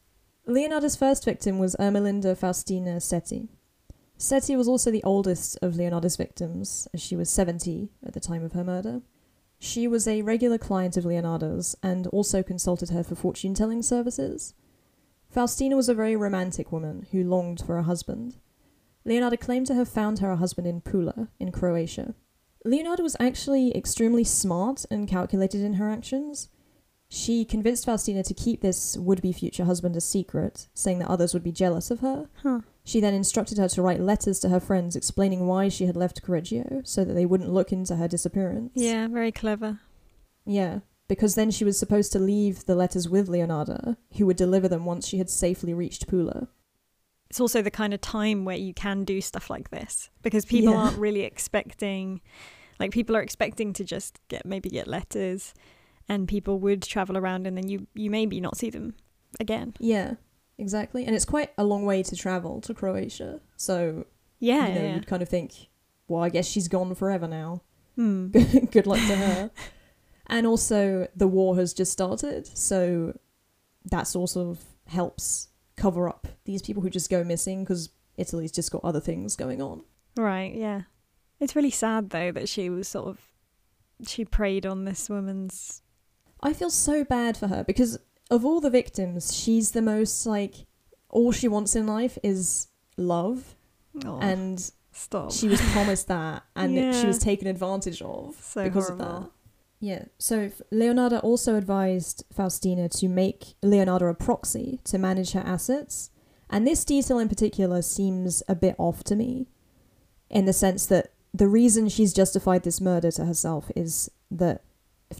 Leonardo's 0.46 0.96
first 0.96 1.24
victim 1.24 1.58
was 1.58 1.74
Ermelinda 1.80 2.36
Faustina 2.36 2.96
Setti. 3.00 3.48
Setti 4.18 4.56
was 4.56 4.68
also 4.68 4.90
the 4.90 5.02
oldest 5.02 5.58
of 5.60 5.76
Leonardo's 5.76 6.16
victims, 6.16 6.88
as 6.94 7.00
she 7.00 7.16
was 7.16 7.30
70 7.30 7.90
at 8.06 8.12
the 8.12 8.20
time 8.20 8.44
of 8.44 8.52
her 8.52 8.64
murder. 8.64 9.02
She 9.58 9.88
was 9.88 10.06
a 10.06 10.22
regular 10.22 10.58
client 10.58 10.96
of 10.96 11.04
Leonardo's 11.04 11.76
and 11.82 12.06
also 12.08 12.42
consulted 12.42 12.90
her 12.90 13.02
for 13.02 13.14
fortune 13.14 13.54
telling 13.54 13.82
services. 13.82 14.54
Faustina 15.28 15.74
was 15.74 15.88
a 15.88 15.94
very 15.94 16.14
romantic 16.14 16.70
woman 16.70 17.06
who 17.10 17.24
longed 17.24 17.60
for 17.64 17.76
a 17.76 17.82
husband. 17.82 18.36
Leonardo 19.04 19.36
claimed 19.36 19.66
to 19.66 19.74
have 19.74 19.88
found 19.88 20.20
her 20.20 20.30
a 20.30 20.36
husband 20.36 20.66
in 20.66 20.80
Pula, 20.80 21.28
in 21.40 21.50
Croatia. 21.50 22.14
Leonardo 22.64 23.02
was 23.02 23.16
actually 23.20 23.76
extremely 23.76 24.24
smart 24.24 24.86
and 24.90 25.08
calculated 25.08 25.60
in 25.60 25.74
her 25.74 25.90
actions. 25.90 26.48
She 27.08 27.44
convinced 27.44 27.84
Faustina 27.84 28.22
to 28.22 28.34
keep 28.34 28.60
this 28.60 28.96
would 28.96 29.20
be 29.20 29.32
future 29.32 29.64
husband 29.64 29.96
a 29.96 30.00
secret, 30.00 30.68
saying 30.72 31.00
that 31.00 31.10
others 31.10 31.34
would 31.34 31.42
be 31.42 31.52
jealous 31.52 31.90
of 31.90 32.00
her. 32.00 32.28
Huh. 32.42 32.60
She 32.86 33.00
then 33.00 33.14
instructed 33.14 33.56
her 33.58 33.68
to 33.68 33.82
write 33.82 34.00
letters 34.00 34.38
to 34.40 34.50
her 34.50 34.60
friends 34.60 34.94
explaining 34.94 35.46
why 35.46 35.68
she 35.68 35.86
had 35.86 35.96
left 35.96 36.22
Correggio, 36.22 36.86
so 36.86 37.04
that 37.04 37.14
they 37.14 37.24
wouldn't 37.26 37.52
look 37.52 37.72
into 37.72 37.96
her 37.96 38.06
disappearance. 38.08 38.72
Yeah, 38.74 39.08
very 39.08 39.32
clever. 39.32 39.80
Yeah, 40.44 40.80
because 41.08 41.34
then 41.34 41.50
she 41.50 41.64
was 41.64 41.78
supposed 41.78 42.12
to 42.12 42.18
leave 42.18 42.66
the 42.66 42.74
letters 42.74 43.08
with 43.08 43.28
Leonardo, 43.28 43.96
who 44.18 44.26
would 44.26 44.36
deliver 44.36 44.68
them 44.68 44.84
once 44.84 45.08
she 45.08 45.16
had 45.18 45.30
safely 45.30 45.72
reached 45.72 46.06
Pula. 46.06 46.48
It's 47.30 47.40
also 47.40 47.62
the 47.62 47.70
kind 47.70 47.94
of 47.94 48.02
time 48.02 48.44
where 48.44 48.56
you 48.56 48.74
can 48.74 49.04
do 49.04 49.20
stuff 49.22 49.48
like 49.48 49.70
this 49.70 50.10
because 50.22 50.44
people 50.44 50.72
Yeah. 50.74 50.78
aren't 50.80 50.98
really 50.98 51.22
expecting, 51.22 52.20
like, 52.78 52.90
people 52.90 53.16
are 53.16 53.22
expecting 53.22 53.72
to 53.72 53.82
just 53.84 54.20
get 54.28 54.44
maybe 54.44 54.68
get 54.68 54.86
letters, 54.86 55.54
and 56.06 56.28
people 56.28 56.58
would 56.60 56.82
travel 56.82 57.16
around 57.16 57.46
and 57.46 57.56
then 57.56 57.66
you 57.66 57.86
you 57.94 58.10
maybe 58.10 58.40
not 58.40 58.58
see 58.58 58.68
them 58.68 58.94
again. 59.40 59.72
Yeah, 59.80 60.14
exactly. 60.58 61.04
And 61.06 61.14
it's 61.14 61.24
quite 61.24 61.50
a 61.58 61.64
long 61.64 61.84
way 61.84 62.02
to 62.02 62.16
travel 62.16 62.60
to 62.62 62.74
Croatia, 62.74 63.40
so 63.56 64.06
Yeah, 64.38 64.68
you 64.68 64.74
know, 64.74 64.80
yeah. 64.82 64.94
you'd 64.94 65.06
kind 65.06 65.22
of 65.22 65.28
think, 65.28 65.68
well, 66.08 66.22
I 66.22 66.28
guess 66.28 66.46
she's 66.46 66.68
gone 66.68 66.94
forever 66.94 67.26
now. 67.28 67.62
Hmm. 67.96 68.28
Good 68.70 68.86
luck 68.86 69.00
to 69.00 69.16
her. 69.16 69.50
And 70.26 70.46
also, 70.46 71.06
the 71.14 71.28
war 71.28 71.54
has 71.56 71.74
just 71.74 71.92
started, 71.92 72.46
so 72.56 73.18
that 73.90 74.06
sort 74.06 74.36
of 74.38 74.58
helps 74.86 75.48
cover 75.76 76.08
up 76.08 76.26
these 76.46 76.62
people 76.62 76.82
who 76.82 76.88
just 76.88 77.10
go 77.10 77.22
missing 77.22 77.62
because 77.62 77.90
Italy's 78.16 78.50
just 78.50 78.72
got 78.72 78.82
other 78.82 79.00
things 79.00 79.36
going 79.36 79.60
on. 79.60 79.82
Right, 80.16 80.54
yeah. 80.54 80.82
It's 81.40 81.54
really 81.54 81.70
sad 81.70 82.08
though 82.08 82.32
that 82.32 82.48
she 82.48 82.70
was 82.70 82.88
sort 82.88 83.08
of 83.08 83.18
she 84.08 84.24
preyed 84.24 84.64
on 84.64 84.86
this 84.86 85.10
woman's 85.10 85.82
I 86.42 86.54
feel 86.54 86.70
so 86.70 87.04
bad 87.04 87.36
for 87.36 87.48
her 87.48 87.62
because 87.62 87.98
of 88.30 88.44
all 88.44 88.60
the 88.60 88.70
victims, 88.70 89.34
she's 89.34 89.72
the 89.72 89.82
most 89.82 90.26
like 90.26 90.66
all 91.10 91.32
she 91.32 91.48
wants 91.48 91.76
in 91.76 91.86
life 91.86 92.18
is 92.22 92.68
love, 92.96 93.54
oh, 94.04 94.18
and 94.20 94.72
stop. 94.92 95.32
she 95.32 95.48
was 95.48 95.60
promised 95.72 96.08
that, 96.08 96.42
and 96.56 96.94
she 96.94 97.06
was 97.06 97.18
taken 97.18 97.46
advantage 97.46 98.02
of 98.02 98.34
so 98.40 98.64
because 98.64 98.90
of 98.90 98.98
horrible. 98.98 99.20
that. 99.20 99.30
Yeah. 99.80 100.04
So 100.18 100.40
f- 100.40 100.62
Leonardo 100.70 101.18
also 101.18 101.56
advised 101.56 102.24
Faustina 102.32 102.88
to 102.90 103.08
make 103.08 103.54
Leonardo 103.62 104.06
a 104.06 104.14
proxy 104.14 104.80
to 104.84 104.98
manage 104.98 105.32
her 105.32 105.42
assets, 105.44 106.10
and 106.48 106.66
this 106.66 106.84
detail 106.84 107.18
in 107.18 107.28
particular 107.28 107.82
seems 107.82 108.42
a 108.48 108.54
bit 108.54 108.74
off 108.78 109.04
to 109.04 109.14
me, 109.16 109.46
in 110.30 110.46
the 110.46 110.52
sense 110.52 110.86
that 110.86 111.12
the 111.32 111.48
reason 111.48 111.88
she's 111.88 112.12
justified 112.14 112.62
this 112.62 112.80
murder 112.80 113.10
to 113.10 113.24
herself 113.24 113.70
is 113.76 114.10
that 114.30 114.62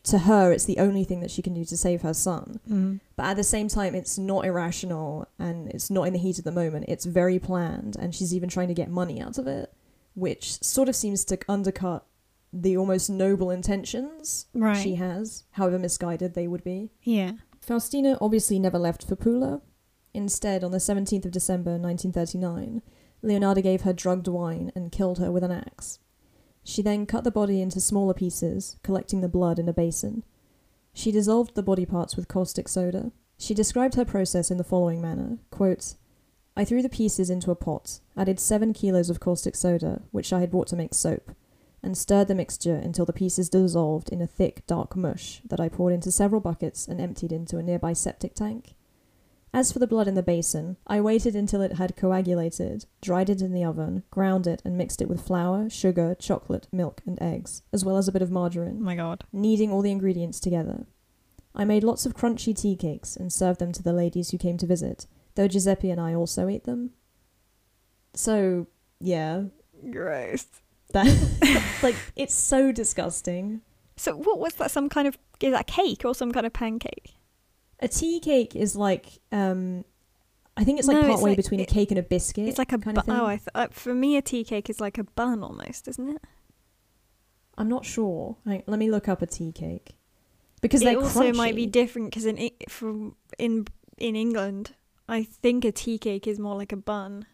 to 0.04 0.18
her 0.20 0.50
it's 0.52 0.64
the 0.64 0.78
only 0.78 1.04
thing 1.04 1.20
that 1.20 1.30
she 1.30 1.42
can 1.42 1.54
do 1.54 1.64
to 1.64 1.76
save 1.76 2.02
her 2.02 2.14
son. 2.14 2.60
Mm. 2.68 3.00
But 3.16 3.26
at 3.26 3.36
the 3.36 3.44
same 3.44 3.68
time, 3.68 3.94
it's 3.94 4.18
not 4.18 4.44
irrational 4.44 5.28
and 5.38 5.68
it's 5.68 5.90
not 5.90 6.04
in 6.04 6.12
the 6.12 6.18
heat 6.18 6.38
of 6.38 6.44
the 6.44 6.50
moment. 6.52 6.86
It's 6.88 7.04
very 7.04 7.38
planned, 7.38 7.96
and 7.98 8.14
she's 8.14 8.34
even 8.34 8.48
trying 8.48 8.68
to 8.68 8.74
get 8.74 8.90
money 8.90 9.20
out 9.20 9.38
of 9.38 9.46
it, 9.46 9.72
which 10.14 10.62
sort 10.62 10.88
of 10.88 10.96
seems 10.96 11.24
to 11.26 11.38
undercut 11.48 12.04
the 12.52 12.76
almost 12.76 13.10
noble 13.10 13.50
intentions 13.50 14.46
Right. 14.54 14.76
she 14.76 14.94
has, 14.94 15.44
however 15.52 15.78
misguided 15.78 16.34
they 16.34 16.46
would 16.48 16.64
be. 16.64 16.90
yeah. 17.02 17.32
Faustina 17.60 18.18
obviously 18.20 18.58
never 18.58 18.78
left 18.78 19.06
for 19.08 19.16
Pula. 19.16 19.62
Instead, 20.12 20.62
on 20.62 20.70
the 20.70 20.78
17th 20.78 21.24
of 21.24 21.30
December 21.32 21.78
1939, 21.78 22.82
Leonardo 23.22 23.62
gave 23.62 23.80
her 23.82 23.92
drugged 23.94 24.28
wine 24.28 24.70
and 24.74 24.92
killed 24.92 25.18
her 25.18 25.32
with 25.32 25.42
an 25.42 25.50
axe. 25.50 25.98
She 26.64 26.82
then 26.82 27.06
cut 27.06 27.24
the 27.24 27.30
body 27.30 27.60
into 27.60 27.80
smaller 27.80 28.14
pieces, 28.14 28.76
collecting 28.82 29.20
the 29.20 29.28
blood 29.28 29.58
in 29.58 29.68
a 29.68 29.72
basin. 29.72 30.24
She 30.94 31.12
dissolved 31.12 31.54
the 31.54 31.62
body 31.62 31.84
parts 31.84 32.16
with 32.16 32.26
caustic 32.26 32.68
soda. 32.68 33.12
She 33.36 33.52
described 33.52 33.94
her 33.94 34.04
process 34.04 34.50
in 34.50 34.56
the 34.56 34.64
following 34.64 35.00
manner 35.00 35.38
quote, 35.50 35.94
I 36.56 36.64
threw 36.64 36.82
the 36.82 36.88
pieces 36.88 37.30
into 37.30 37.50
a 37.50 37.56
pot, 37.56 38.00
added 38.16 38.38
seven 38.38 38.72
kilos 38.72 39.10
of 39.10 39.20
caustic 39.20 39.56
soda, 39.56 40.02
which 40.12 40.32
I 40.32 40.40
had 40.40 40.52
bought 40.52 40.68
to 40.68 40.76
make 40.76 40.94
soap, 40.94 41.32
and 41.82 41.98
stirred 41.98 42.28
the 42.28 42.34
mixture 42.34 42.76
until 42.76 43.04
the 43.04 43.12
pieces 43.12 43.48
dissolved 43.48 44.08
in 44.08 44.22
a 44.22 44.26
thick, 44.26 44.64
dark 44.66 44.96
mush 44.96 45.42
that 45.44 45.60
I 45.60 45.68
poured 45.68 45.92
into 45.92 46.12
several 46.12 46.40
buckets 46.40 46.86
and 46.86 47.00
emptied 47.00 47.32
into 47.32 47.58
a 47.58 47.62
nearby 47.62 47.92
septic 47.92 48.34
tank. 48.34 48.76
As 49.54 49.70
for 49.70 49.78
the 49.78 49.86
blood 49.86 50.08
in 50.08 50.16
the 50.16 50.22
basin, 50.22 50.78
I 50.84 51.00
waited 51.00 51.36
until 51.36 51.62
it 51.62 51.74
had 51.74 51.94
coagulated, 51.94 52.86
dried 53.00 53.30
it 53.30 53.40
in 53.40 53.52
the 53.52 53.62
oven, 53.62 54.02
ground 54.10 54.48
it, 54.48 54.60
and 54.64 54.76
mixed 54.76 55.00
it 55.00 55.08
with 55.08 55.24
flour, 55.24 55.70
sugar, 55.70 56.16
chocolate, 56.18 56.66
milk, 56.72 57.02
and 57.06 57.22
eggs, 57.22 57.62
as 57.72 57.84
well 57.84 57.96
as 57.96 58.08
a 58.08 58.12
bit 58.12 58.20
of 58.20 58.32
margarine. 58.32 58.78
Oh 58.80 58.84
my 58.84 58.96
god. 58.96 59.22
kneading 59.32 59.70
all 59.70 59.80
the 59.80 59.92
ingredients 59.92 60.40
together. 60.40 60.86
I 61.54 61.64
made 61.64 61.84
lots 61.84 62.04
of 62.04 62.16
crunchy 62.16 62.52
tea 62.60 62.74
cakes 62.74 63.14
and 63.14 63.32
served 63.32 63.60
them 63.60 63.70
to 63.70 63.82
the 63.82 63.92
ladies 63.92 64.30
who 64.30 64.38
came 64.38 64.58
to 64.58 64.66
visit, 64.66 65.06
though 65.36 65.46
Giuseppe 65.46 65.88
and 65.88 66.00
I 66.00 66.14
also 66.14 66.48
ate 66.48 66.64
them. 66.64 66.90
So, 68.12 68.66
yeah, 68.98 69.44
Gross. 69.88 70.46
that 70.90 71.06
like 71.84 71.94
it's 72.16 72.34
so 72.34 72.72
disgusting. 72.72 73.60
So 73.96 74.16
what 74.16 74.40
was 74.40 74.54
that? 74.54 74.72
Some 74.72 74.88
kind 74.88 75.06
of 75.06 75.16
is 75.40 75.52
that 75.52 75.68
cake 75.68 76.02
or 76.04 76.12
some 76.12 76.32
kind 76.32 76.44
of 76.44 76.52
pancake? 76.52 77.14
A 77.84 77.88
tea 77.88 78.20
cake 78.20 78.56
is 78.56 78.74
like 78.76 79.06
um 79.32 79.84
I 80.56 80.64
think 80.64 80.78
it's 80.78 80.86
like 80.88 80.98
No, 81.02 81.08
partway 81.08 81.30
like- 81.30 81.36
between 81.36 81.60
a 81.60 81.66
cake 81.66 81.90
and 81.90 81.98
a 81.98 82.02
biscuit. 82.02 82.48
It's 82.48 82.58
like 82.58 82.72
a 82.72 82.78
kind 82.78 82.94
bu- 82.94 83.00
of 83.00 83.06
thing. 83.06 83.14
oh, 83.16 83.26
I 83.26 83.36
th- 83.36 83.48
uh, 83.54 83.68
for 83.70 83.92
me 83.94 84.16
a 84.16 84.22
tea 84.22 84.44
cake 84.44 84.70
is 84.70 84.80
like 84.80 84.98
a 84.98 85.04
bun 85.04 85.42
almost, 85.42 85.88
isn't 85.88 86.08
it? 86.08 86.22
I'm 87.56 87.68
not 87.68 87.84
sure. 87.84 88.36
Hang, 88.46 88.62
let 88.66 88.78
me 88.78 88.90
look 88.90 89.08
up 89.08 89.22
a 89.22 89.26
tea 89.26 89.52
cake 89.52 89.94
because 90.60 90.82
it 90.82 90.86
they're 90.86 90.98
also 90.98 91.32
might 91.32 91.54
be 91.54 91.66
different 91.66 92.10
because 92.10 92.24
in 92.26 92.50
from 92.68 93.16
in 93.38 93.66
in 93.98 94.16
England, 94.16 94.74
I 95.08 95.22
think 95.24 95.64
a 95.64 95.72
tea 95.72 95.98
cake 95.98 96.26
is 96.26 96.38
more 96.38 96.56
like 96.56 96.72
a 96.72 96.76
bun, 96.76 97.26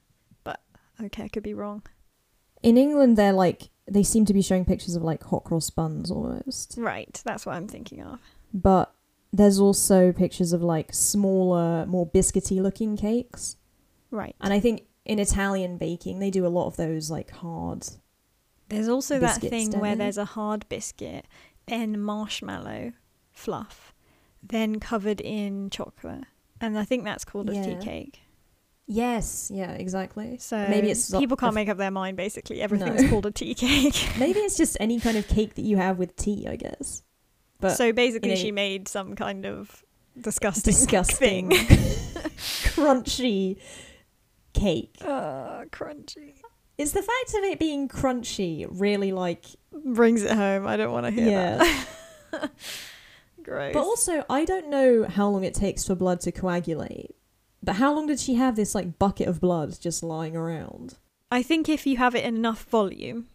but 0.45 0.61
okay, 1.03 1.25
I 1.25 1.29
could 1.29 1.43
be 1.43 1.55
wrong. 1.55 1.83
In 2.63 2.77
England, 2.77 3.17
they're 3.17 3.33
like 3.33 3.71
they 3.87 4.03
seem 4.03 4.25
to 4.27 4.35
be 4.35 4.43
showing 4.43 4.65
pictures 4.65 4.95
of 4.95 5.03
like 5.03 5.23
hot 5.25 5.45
cross 5.45 5.71
buns 5.71 6.11
almost, 6.11 6.75
Right, 6.79 7.21
that's 7.25 7.45
what 7.47 7.55
I'm 7.57 7.67
thinking 7.67 8.03
of. 8.03 8.19
but 8.53 8.95
there's 9.33 9.59
also 9.61 10.13
pictures 10.13 10.53
of 10.53 10.63
like 10.63 10.93
smaller, 10.93 11.87
more 11.87 12.07
biscuity 12.07 12.61
looking 12.61 12.97
cakes. 12.97 13.57
Right. 14.11 14.35
And 14.41 14.53
I 14.53 14.61
think 14.61 14.87
in 15.05 15.19
Italian 15.19 15.79
baking, 15.79 16.19
they 16.19 16.31
do 16.31 16.47
a 16.47 16.49
lot 16.49 16.67
of 16.67 16.77
those 16.77 17.11
like 17.11 17.31
hard. 17.31 17.87
There's 18.69 18.89
also 18.89 19.19
that 19.21 19.41
thing 19.41 19.73
where 19.79 19.97
there's 19.97 20.19
a 20.19 20.25
hard 20.25 20.69
biscuit, 20.69 21.27
then 21.67 22.01
marshmallow 22.01 22.93
fluff, 23.33 23.93
then 24.43 24.79
covered 24.79 25.21
in 25.21 25.71
chocolate, 25.71 26.25
and 26.61 26.79
I 26.79 26.85
think 26.85 27.05
that's 27.05 27.25
called 27.25 27.51
a 27.51 27.65
tea 27.65 27.77
cake. 27.85 28.21
Yes, 28.87 29.51
yeah, 29.55 29.73
exactly. 29.73 30.37
So 30.39 30.67
maybe 30.69 30.91
it's 30.91 31.11
people 31.11 31.37
can't 31.37 31.55
make 31.55 31.69
up 31.69 31.79
their 31.79 31.91
mind. 31.93 32.17
Basically, 32.17 32.61
everything's 32.61 33.03
No. 33.03 33.09
called 33.11 33.27
a 33.27 33.31
tea 33.31 33.55
cake. 33.67 34.09
Maybe 34.19 34.41
it's 34.41 34.57
just 34.57 34.77
any 34.81 34.99
kind 35.01 35.17
of 35.17 35.27
cake 35.29 35.55
that 35.55 35.63
you 35.63 35.77
have 35.77 35.99
with 35.99 36.17
tea, 36.17 36.47
I 36.49 36.57
guess. 36.57 37.03
But 37.61 37.77
so 37.77 37.93
basically, 37.93 38.37
she 38.37 38.53
made 38.53 38.89
some 38.89 39.15
kind 39.15 39.47
of 39.47 39.85
disgusting, 40.19 40.73
disgusting, 40.73 41.51
thing. 41.51 41.67
crunchy 42.75 43.59
cake. 44.53 44.97
Ah, 45.03 45.63
crunchy. 45.71 46.35
Is 46.79 46.93
the 46.93 47.03
fact 47.03 47.35
of 47.35 47.45
it 47.45 47.59
being 47.59 47.89
crunchy 47.89 48.67
really 48.71 49.13
like 49.13 49.45
Brings 49.73 50.23
it 50.23 50.33
home. 50.33 50.67
I 50.67 50.77
don't 50.77 50.93
want 50.93 51.07
to 51.07 51.13
hear 51.13 51.31
yeah? 51.31 51.83
that. 52.33 52.51
Gross. 53.43 53.73
but 53.73 53.81
also, 53.81 54.25
I 54.29 54.45
don't 54.45 54.69
know 54.69 55.07
how 55.09 55.29
long 55.29 55.45
it 55.45 55.55
takes 55.55 55.87
for 55.87 55.95
blood 55.95 56.21
to 56.23 56.33
coagulate. 56.33 57.15
But 57.63 57.77
how 57.77 57.95
long 57.95 58.07
did 58.07 58.21
she 58.21 58.35
have 58.35 58.57
this 58.57 58.75
like 58.75 58.99
bucket 58.99 59.29
of 59.29 59.41
blood 59.41 59.79
just 59.81 60.03
lying 60.03 60.37
around? 60.37 60.97
I 61.31 61.43
think 61.43 61.69
if 61.69 61.87
you 61.87 61.97
have 61.97 62.15
it 62.15 62.25
in 62.25 62.37
enough 62.37 62.65
volume, 62.65 63.29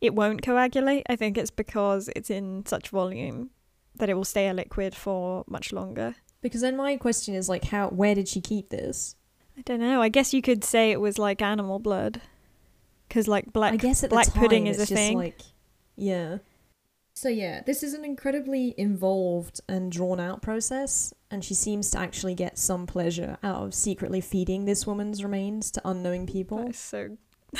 it 0.00 0.14
won't 0.14 0.42
coagulate. 0.42 1.04
I 1.08 1.16
think 1.16 1.38
it's 1.38 1.50
because 1.50 2.10
it's 2.16 2.30
in 2.30 2.66
such 2.66 2.88
volume 2.88 3.50
that 3.98 4.08
it 4.08 4.14
will 4.14 4.24
stay 4.24 4.48
a 4.48 4.54
liquid 4.54 4.94
for 4.94 5.44
much 5.46 5.72
longer. 5.72 6.14
Because 6.40 6.60
then 6.60 6.76
my 6.76 6.96
question 6.96 7.34
is 7.34 7.48
like, 7.48 7.64
how? 7.64 7.88
Where 7.88 8.14
did 8.14 8.28
she 8.28 8.40
keep 8.40 8.68
this? 8.68 9.16
I 9.58 9.62
don't 9.62 9.80
know. 9.80 10.02
I 10.02 10.08
guess 10.08 10.34
you 10.34 10.42
could 10.42 10.64
say 10.64 10.92
it 10.92 11.00
was 11.00 11.18
like 11.18 11.40
animal 11.40 11.78
blood, 11.78 12.20
because 13.08 13.26
like 13.26 13.52
black 13.52 13.72
I 13.72 13.76
guess 13.76 14.04
at 14.04 14.10
black 14.10 14.32
time, 14.32 14.42
pudding 14.42 14.66
is 14.66 14.78
a 14.78 14.86
thing. 14.86 15.16
Like, 15.16 15.40
yeah. 15.96 16.38
So 17.14 17.30
yeah, 17.30 17.62
this 17.64 17.82
is 17.82 17.94
an 17.94 18.04
incredibly 18.04 18.74
involved 18.76 19.62
and 19.68 19.90
drawn 19.90 20.20
out 20.20 20.42
process, 20.42 21.14
and 21.30 21.42
she 21.42 21.54
seems 21.54 21.90
to 21.92 21.98
actually 21.98 22.34
get 22.34 22.58
some 22.58 22.86
pleasure 22.86 23.38
out 23.42 23.62
of 23.62 23.74
secretly 23.74 24.20
feeding 24.20 24.66
this 24.66 24.86
woman's 24.86 25.22
remains 25.22 25.70
to 25.72 25.82
unknowing 25.84 26.26
people. 26.26 26.58
That 26.58 26.70
is 26.70 26.78
so. 26.78 27.16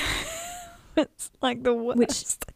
it's 1.03 1.31
like 1.43 1.63
the 1.63 1.75
worst. 1.75 1.99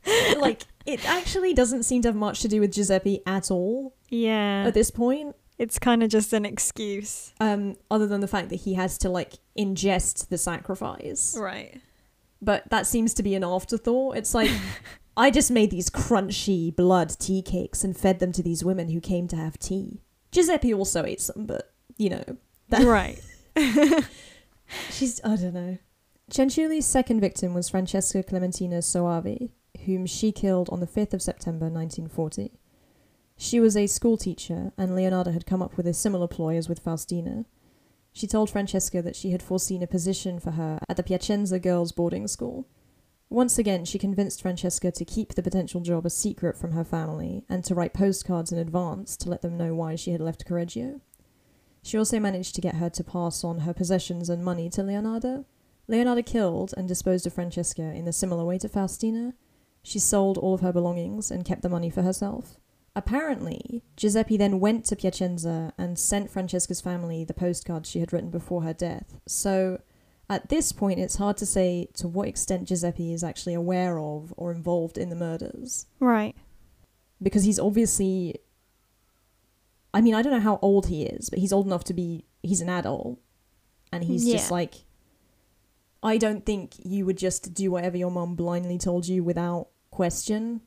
Which- 0.04 0.36
like, 0.38 0.62
it 0.86 1.04
actually 1.08 1.52
doesn't 1.54 1.82
seem 1.84 2.02
to 2.02 2.08
have 2.08 2.16
much 2.16 2.40
to 2.40 2.48
do 2.48 2.60
with 2.60 2.72
Giuseppe 2.72 3.20
at 3.26 3.50
all 3.50 3.94
yeah, 4.08 4.64
at 4.66 4.74
this 4.74 4.90
point. 4.90 5.36
it's 5.58 5.78
kind 5.78 6.02
of 6.02 6.08
just 6.10 6.32
an 6.32 6.44
excuse, 6.44 7.32
Um, 7.40 7.76
other 7.90 8.06
than 8.06 8.20
the 8.20 8.26
fact 8.28 8.48
that 8.48 8.56
he 8.56 8.74
has 8.74 8.96
to 8.98 9.08
like 9.10 9.34
ingest 9.58 10.28
the 10.28 10.38
sacrifice, 10.38 11.36
right? 11.38 11.80
but 12.42 12.68
that 12.70 12.86
seems 12.86 13.12
to 13.14 13.22
be 13.22 13.34
an 13.34 13.44
afterthought. 13.44 14.16
It's 14.16 14.34
like 14.34 14.50
I 15.16 15.30
just 15.30 15.50
made 15.50 15.70
these 15.70 15.90
crunchy 15.90 16.74
blood 16.74 17.10
tea 17.18 17.42
cakes 17.42 17.84
and 17.84 17.94
fed 17.96 18.18
them 18.20 18.32
to 18.32 18.42
these 18.42 18.64
women 18.64 18.88
who 18.88 19.00
came 19.00 19.28
to 19.28 19.36
have 19.36 19.58
tea. 19.58 20.00
Giuseppe 20.32 20.72
also 20.72 21.04
ate 21.04 21.20
some, 21.20 21.44
but 21.46 21.72
you 21.98 22.08
know, 22.10 22.24
that- 22.70 22.84
right. 22.84 23.20
she's 24.90 25.20
I 25.24 25.36
don't 25.36 25.54
know. 25.54 25.78
Cianciulli's 26.30 26.86
second 26.86 27.20
victim 27.20 27.54
was 27.54 27.68
Francesca 27.68 28.22
Clementina 28.22 28.78
Soavi, 28.78 29.50
whom 29.84 30.06
she 30.06 30.30
killed 30.30 30.68
on 30.70 30.78
the 30.78 30.86
5th 30.86 31.12
of 31.12 31.20
September 31.20 31.66
1940. 31.66 32.52
She 33.36 33.58
was 33.58 33.76
a 33.76 33.88
schoolteacher, 33.88 34.70
and 34.78 34.94
Leonardo 34.94 35.32
had 35.32 35.44
come 35.44 35.60
up 35.60 35.76
with 35.76 35.88
a 35.88 35.92
similar 35.92 36.28
ploy 36.28 36.56
as 36.56 36.68
with 36.68 36.78
Faustina. 36.78 37.46
She 38.12 38.28
told 38.28 38.48
Francesca 38.48 39.02
that 39.02 39.16
she 39.16 39.32
had 39.32 39.42
foreseen 39.42 39.82
a 39.82 39.88
position 39.88 40.38
for 40.38 40.52
her 40.52 40.78
at 40.88 40.96
the 40.96 41.02
Piacenza 41.02 41.58
girls' 41.58 41.90
boarding 41.90 42.28
school. 42.28 42.68
Once 43.28 43.58
again, 43.58 43.84
she 43.84 43.98
convinced 43.98 44.40
Francesca 44.40 44.92
to 44.92 45.04
keep 45.04 45.34
the 45.34 45.42
potential 45.42 45.80
job 45.80 46.06
a 46.06 46.10
secret 46.10 46.56
from 46.56 46.72
her 46.72 46.84
family 46.84 47.44
and 47.48 47.64
to 47.64 47.74
write 47.74 47.92
postcards 47.92 48.52
in 48.52 48.58
advance 48.58 49.16
to 49.16 49.28
let 49.28 49.42
them 49.42 49.56
know 49.56 49.74
why 49.74 49.96
she 49.96 50.12
had 50.12 50.20
left 50.20 50.46
Correggio. 50.46 51.00
She 51.82 51.98
also 51.98 52.20
managed 52.20 52.54
to 52.54 52.60
get 52.60 52.76
her 52.76 52.90
to 52.90 53.02
pass 53.02 53.42
on 53.42 53.60
her 53.60 53.74
possessions 53.74 54.28
and 54.28 54.44
money 54.44 54.70
to 54.70 54.84
Leonardo. 54.84 55.44
Leonardo 55.90 56.22
killed 56.22 56.72
and 56.76 56.86
disposed 56.86 57.26
of 57.26 57.32
Francesca 57.32 57.82
in 57.82 58.06
a 58.06 58.12
similar 58.12 58.44
way 58.44 58.58
to 58.58 58.68
Faustina. 58.68 59.34
She 59.82 59.98
sold 59.98 60.38
all 60.38 60.54
of 60.54 60.60
her 60.60 60.72
belongings 60.72 61.32
and 61.32 61.44
kept 61.44 61.62
the 61.62 61.68
money 61.68 61.90
for 61.90 62.02
herself. 62.02 62.60
Apparently, 62.94 63.82
Giuseppe 63.96 64.36
then 64.36 64.60
went 64.60 64.84
to 64.86 64.96
Piacenza 64.96 65.72
and 65.76 65.98
sent 65.98 66.30
Francesca's 66.30 66.80
family 66.80 67.24
the 67.24 67.34
postcard 67.34 67.86
she 67.86 67.98
had 67.98 68.12
written 68.12 68.30
before 68.30 68.62
her 68.62 68.72
death. 68.72 69.20
So, 69.26 69.80
at 70.28 70.48
this 70.48 70.70
point, 70.70 71.00
it's 71.00 71.16
hard 71.16 71.36
to 71.38 71.46
say 71.46 71.88
to 71.94 72.06
what 72.06 72.28
extent 72.28 72.68
Giuseppe 72.68 73.12
is 73.12 73.24
actually 73.24 73.54
aware 73.54 73.98
of 73.98 74.32
or 74.36 74.52
involved 74.52 74.96
in 74.96 75.08
the 75.08 75.16
murders. 75.16 75.86
Right. 75.98 76.36
Because 77.20 77.42
he's 77.42 77.58
obviously. 77.58 78.36
I 79.92 80.00
mean, 80.00 80.14
I 80.14 80.22
don't 80.22 80.32
know 80.32 80.38
how 80.38 80.60
old 80.62 80.86
he 80.86 81.02
is, 81.02 81.30
but 81.30 81.40
he's 81.40 81.52
old 81.52 81.66
enough 81.66 81.82
to 81.84 81.94
be. 81.94 82.26
He's 82.44 82.60
an 82.60 82.68
adult. 82.68 83.18
And 83.92 84.04
he's 84.04 84.24
just 84.24 84.52
like. 84.52 84.84
I 86.02 86.16
don't 86.16 86.46
think 86.46 86.74
you 86.78 87.04
would 87.06 87.18
just 87.18 87.52
do 87.54 87.70
whatever 87.70 87.96
your 87.96 88.10
mum 88.10 88.34
blindly 88.34 88.78
told 88.78 89.06
you 89.06 89.22
without 89.22 89.68
question. 89.90 90.62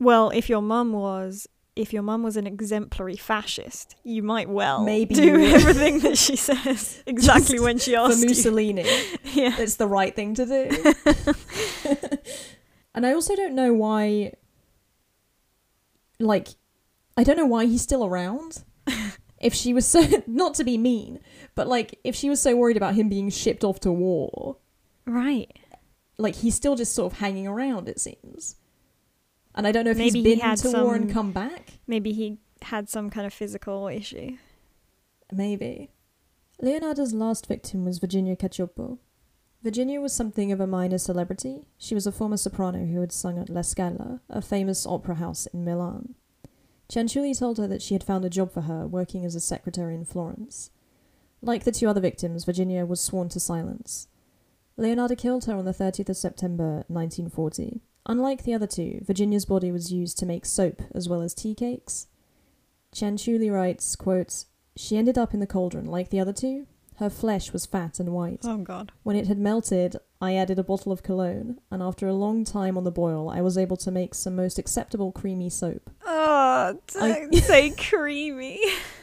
Well, 0.00 0.30
if 0.30 0.48
your 0.48 0.62
mum 0.62 0.92
was 0.92 1.46
if 1.74 1.92
your 1.92 2.02
mum 2.02 2.22
was 2.22 2.36
an 2.36 2.46
exemplary 2.46 3.16
fascist, 3.16 3.96
you 4.04 4.22
might 4.22 4.48
well 4.48 4.84
Maybe 4.84 5.14
do 5.14 5.42
everything 5.42 6.00
that 6.00 6.18
she 6.18 6.36
says 6.48 7.02
exactly 7.06 7.58
when 7.60 7.78
she 7.78 7.92
For 7.92 7.98
asks 8.00 8.20
you. 8.22 8.28
Mussolini. 8.28 8.82
Yeah. 9.32 9.56
it's 9.58 9.76
the 9.76 9.86
right 9.86 10.14
thing 10.14 10.34
to 10.34 10.44
do. 10.44 10.94
and 12.94 13.06
I 13.06 13.14
also 13.14 13.34
don't 13.34 13.54
know 13.54 13.72
why. 13.72 14.34
Like, 16.18 16.48
I 17.16 17.24
don't 17.24 17.38
know 17.38 17.46
why 17.46 17.64
he's 17.64 17.80
still 17.80 18.04
around. 18.04 18.62
if 19.40 19.54
she 19.54 19.72
was 19.72 19.86
so. 19.86 20.02
Not 20.26 20.52
to 20.54 20.64
be 20.64 20.76
mean, 20.76 21.20
but 21.54 21.66
like, 21.66 21.98
if 22.04 22.14
she 22.14 22.28
was 22.28 22.42
so 22.42 22.54
worried 22.54 22.76
about 22.76 22.94
him 22.94 23.08
being 23.08 23.30
shipped 23.30 23.64
off 23.64 23.80
to 23.80 23.90
war, 23.92 24.58
Right. 25.06 25.50
like, 26.18 26.36
he's 26.36 26.54
still 26.54 26.76
just 26.76 26.94
sort 26.94 27.12
of 27.12 27.18
hanging 27.18 27.46
around, 27.46 27.88
it 27.88 28.00
seems. 28.00 28.56
And 29.54 29.66
I 29.66 29.72
don't 29.72 29.84
know 29.84 29.90
if 29.90 29.98
Maybe 29.98 30.20
he's 30.20 30.26
he 30.26 30.34
been 30.36 30.40
had 30.40 30.58
to 30.58 30.70
war 30.70 30.94
and 30.94 31.12
come 31.12 31.32
back. 31.32 31.72
Maybe 31.86 32.12
he 32.12 32.38
had 32.62 32.88
some 32.88 33.10
kind 33.10 33.26
of 33.26 33.34
physical 33.34 33.88
issue. 33.88 34.36
Maybe. 35.30 35.90
Leonardo's 36.60 37.12
last 37.12 37.46
victim 37.46 37.84
was 37.84 37.98
Virginia 37.98 38.36
Cacioppo. 38.36 38.98
Virginia 39.62 40.00
was 40.00 40.12
something 40.12 40.50
of 40.52 40.60
a 40.60 40.66
minor 40.66 40.98
celebrity. 40.98 41.66
She 41.78 41.94
was 41.94 42.06
a 42.06 42.12
former 42.12 42.36
soprano 42.36 42.86
who 42.86 43.00
had 43.00 43.12
sung 43.12 43.38
at 43.38 43.48
La 43.48 43.62
Scala, 43.62 44.20
a 44.28 44.42
famous 44.42 44.86
opera 44.86 45.16
house 45.16 45.46
in 45.46 45.64
Milan. 45.64 46.14
Cianciulli 46.88 47.38
told 47.38 47.58
her 47.58 47.66
that 47.68 47.82
she 47.82 47.94
had 47.94 48.04
found 48.04 48.24
a 48.24 48.30
job 48.30 48.52
for 48.52 48.62
her 48.62 48.86
working 48.86 49.24
as 49.24 49.34
a 49.34 49.40
secretary 49.40 49.94
in 49.94 50.04
Florence. 50.04 50.70
Like 51.40 51.64
the 51.64 51.72
two 51.72 51.88
other 51.88 52.00
victims, 52.00 52.44
Virginia 52.44 52.84
was 52.84 53.00
sworn 53.00 53.28
to 53.30 53.40
silence. 53.40 54.08
Leonardo 54.76 55.14
killed 55.14 55.44
her 55.44 55.54
on 55.54 55.64
the 55.64 55.72
30th 55.72 56.08
of 56.08 56.16
September 56.16 56.84
1940. 56.88 57.80
Unlike 58.06 58.44
the 58.44 58.54
other 58.54 58.66
two, 58.66 59.00
Virginia's 59.06 59.44
body 59.44 59.70
was 59.70 59.92
used 59.92 60.18
to 60.18 60.26
make 60.26 60.44
soap 60.44 60.82
as 60.94 61.08
well 61.08 61.22
as 61.22 61.34
tea 61.34 61.54
cakes. 61.54 62.08
Cianciulli 62.94 63.52
writes, 63.52 63.94
quote, 63.96 64.44
She 64.76 64.96
ended 64.96 65.16
up 65.16 65.32
in 65.34 65.40
the 65.40 65.46
cauldron 65.46 65.86
like 65.86 66.10
the 66.10 66.20
other 66.20 66.32
two. 66.32 66.66
Her 66.96 67.08
flesh 67.08 67.52
was 67.52 67.66
fat 67.66 67.98
and 67.98 68.12
white. 68.12 68.40
Oh 68.44 68.58
God. 68.58 68.92
When 69.02 69.16
it 69.16 69.26
had 69.26 69.38
melted, 69.38 69.96
I 70.20 70.34
added 70.34 70.58
a 70.58 70.64
bottle 70.64 70.92
of 70.92 71.02
cologne, 71.02 71.58
and 71.70 71.82
after 71.82 72.06
a 72.06 72.12
long 72.12 72.44
time 72.44 72.76
on 72.76 72.84
the 72.84 72.92
boil, 72.92 73.30
I 73.30 73.40
was 73.40 73.56
able 73.58 73.76
to 73.78 73.90
make 73.90 74.14
some 74.14 74.36
most 74.36 74.58
acceptable 74.58 75.10
creamy 75.10 75.48
soap. 75.48 75.90
Oh, 76.04 76.78
don't 76.92 77.34
say 77.34 77.70
creamy. 77.78 78.60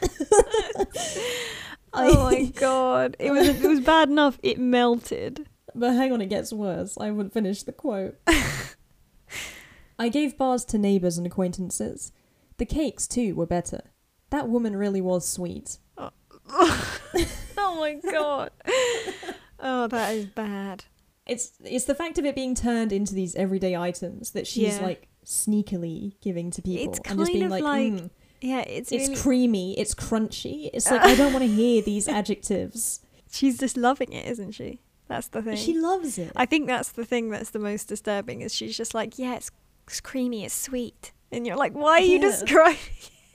oh 1.92 2.30
my 2.30 2.44
God. 2.54 3.16
It 3.18 3.32
was 3.32 3.48
it 3.48 3.68
was 3.68 3.80
bad 3.80 4.08
enough. 4.08 4.38
It 4.42 4.58
melted. 4.58 5.46
But 5.74 5.92
hang 5.94 6.12
on, 6.12 6.20
it 6.20 6.26
gets 6.28 6.52
worse. 6.52 6.96
I 6.98 7.10
would 7.10 7.32
finish 7.32 7.62
the 7.62 7.72
quote. 7.72 8.16
I 9.98 10.08
gave 10.08 10.38
bars 10.38 10.64
to 10.66 10.78
neighbours 10.78 11.18
and 11.18 11.26
acquaintances. 11.26 12.12
The 12.56 12.64
cakes, 12.66 13.06
too, 13.06 13.34
were 13.34 13.46
better. 13.46 13.82
That 14.30 14.48
woman 14.48 14.76
really 14.76 15.00
was 15.00 15.26
sweet. 15.28 15.78
Oh 15.98 16.10
my 17.56 17.98
God. 18.10 18.50
Oh, 19.62 19.88
that 19.88 20.14
is 20.14 20.24
bad. 20.24 20.84
It's 21.26 21.52
it's 21.62 21.84
the 21.84 21.94
fact 21.94 22.16
of 22.18 22.24
it 22.24 22.34
being 22.34 22.54
turned 22.54 22.92
into 22.92 23.14
these 23.14 23.34
everyday 23.34 23.76
items 23.76 24.30
that 24.30 24.46
she's 24.46 24.78
Yeah. 24.78 24.82
like 24.82 25.06
sneakily 25.22 26.14
giving 26.22 26.50
to 26.52 26.62
people 26.62 26.94
It's 26.94 27.00
and 27.04 27.18
just 27.18 27.30
being 27.30 27.44
of 27.44 27.50
like, 27.50 27.62
like- 27.62 27.92
"Mm, 27.92 28.10
Yeah, 28.40 28.60
it's 28.60 28.90
it's 28.90 29.10
really. 29.10 29.20
creamy, 29.20 29.78
it's 29.78 29.94
crunchy. 29.94 30.70
It's 30.72 30.90
like 30.90 31.02
I 31.02 31.14
don't 31.14 31.34
want 31.34 31.44
to 31.44 31.50
hear 31.50 31.82
these 31.82 32.08
adjectives. 32.08 33.00
she's 33.30 33.58
just 33.58 33.76
loving 33.76 34.14
it, 34.14 34.24
isn't 34.30 34.52
she? 34.52 34.80
That's 35.10 35.28
the 35.28 35.42
thing. 35.42 35.56
She 35.56 35.74
loves 35.76 36.16
it. 36.18 36.32
I 36.36 36.46
think 36.46 36.66
that's 36.68 36.92
the 36.92 37.04
thing 37.04 37.28
that's 37.30 37.50
the 37.50 37.58
most 37.58 37.88
disturbing 37.88 38.40
is 38.42 38.54
she's 38.54 38.76
just 38.76 38.94
like, 38.94 39.18
yeah, 39.18 39.34
it's, 39.34 39.50
it's 39.88 40.00
creamy, 40.00 40.44
it's 40.44 40.54
sweet, 40.54 41.12
and 41.32 41.46
you're 41.46 41.56
like, 41.56 41.72
why 41.72 41.98
are 41.98 42.00
you 42.00 42.18
Yeah. 42.20 42.30
describing? 42.30 42.78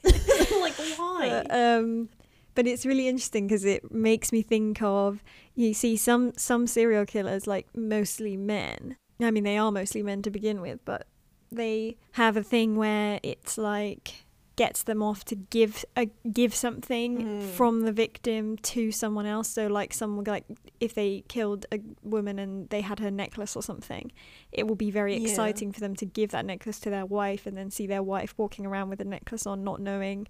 like 0.05 0.73
why? 0.97 1.43
Uh, 1.49 1.79
um, 1.79 2.09
but 2.55 2.65
it's 2.65 2.85
really 2.85 3.07
interesting 3.07 3.45
because 3.47 3.65
it 3.65 3.91
makes 3.91 4.31
me 4.31 4.41
think 4.41 4.81
of 4.81 5.21
you 5.55 5.73
see 5.73 5.97
some 5.97 6.31
some 6.37 6.65
serial 6.67 7.05
killers 7.05 7.45
like 7.47 7.67
mostly 7.75 8.37
men. 8.37 8.95
I 9.21 9.31
mean, 9.31 9.43
they 9.43 9.57
are 9.57 9.71
mostly 9.71 10.01
men 10.03 10.21
to 10.23 10.29
begin 10.29 10.61
with, 10.61 10.79
but 10.85 11.07
they 11.51 11.97
have 12.13 12.37
a 12.37 12.43
thing 12.43 12.75
where 12.75 13.19
it's 13.23 13.57
like 13.57 14.24
gets 14.55 14.83
them 14.83 15.03
off 15.03 15.25
to 15.25 15.35
give 15.35 15.83
a 15.97 16.09
give 16.31 16.55
something 16.55 17.17
Mm. 17.17 17.41
from 17.57 17.81
the 17.81 17.91
victim 17.91 18.57
to 18.57 18.91
someone 18.91 19.25
else. 19.25 19.49
So 19.49 19.67
like 19.67 19.93
someone 19.93 20.23
like 20.25 20.45
if 20.79 20.93
they 20.93 21.23
killed 21.27 21.65
a 21.71 21.79
woman 22.03 22.39
and 22.39 22.69
they 22.69 22.81
had 22.81 22.99
her 22.99 23.11
necklace 23.11 23.55
or 23.55 23.61
something, 23.63 24.11
it 24.51 24.67
will 24.67 24.75
be 24.75 24.91
very 24.91 25.15
Yeah. 25.17 25.27
exciting 25.27 25.71
for 25.73 25.81
them 25.81 25.95
to 25.97 26.05
give 26.05 26.31
that 26.31 26.45
necklace 26.45 26.79
to 26.81 26.89
their 26.89 27.05
wife 27.05 27.45
and 27.45 27.57
then 27.57 27.69
see 27.69 27.85
their 27.87 28.03
wife 28.03 28.33
walking 28.37 28.65
around 28.65 28.89
with 28.89 28.99
the 28.99 29.05
necklace 29.05 29.45
on, 29.45 29.63
not 29.63 29.81
knowing 29.81 30.27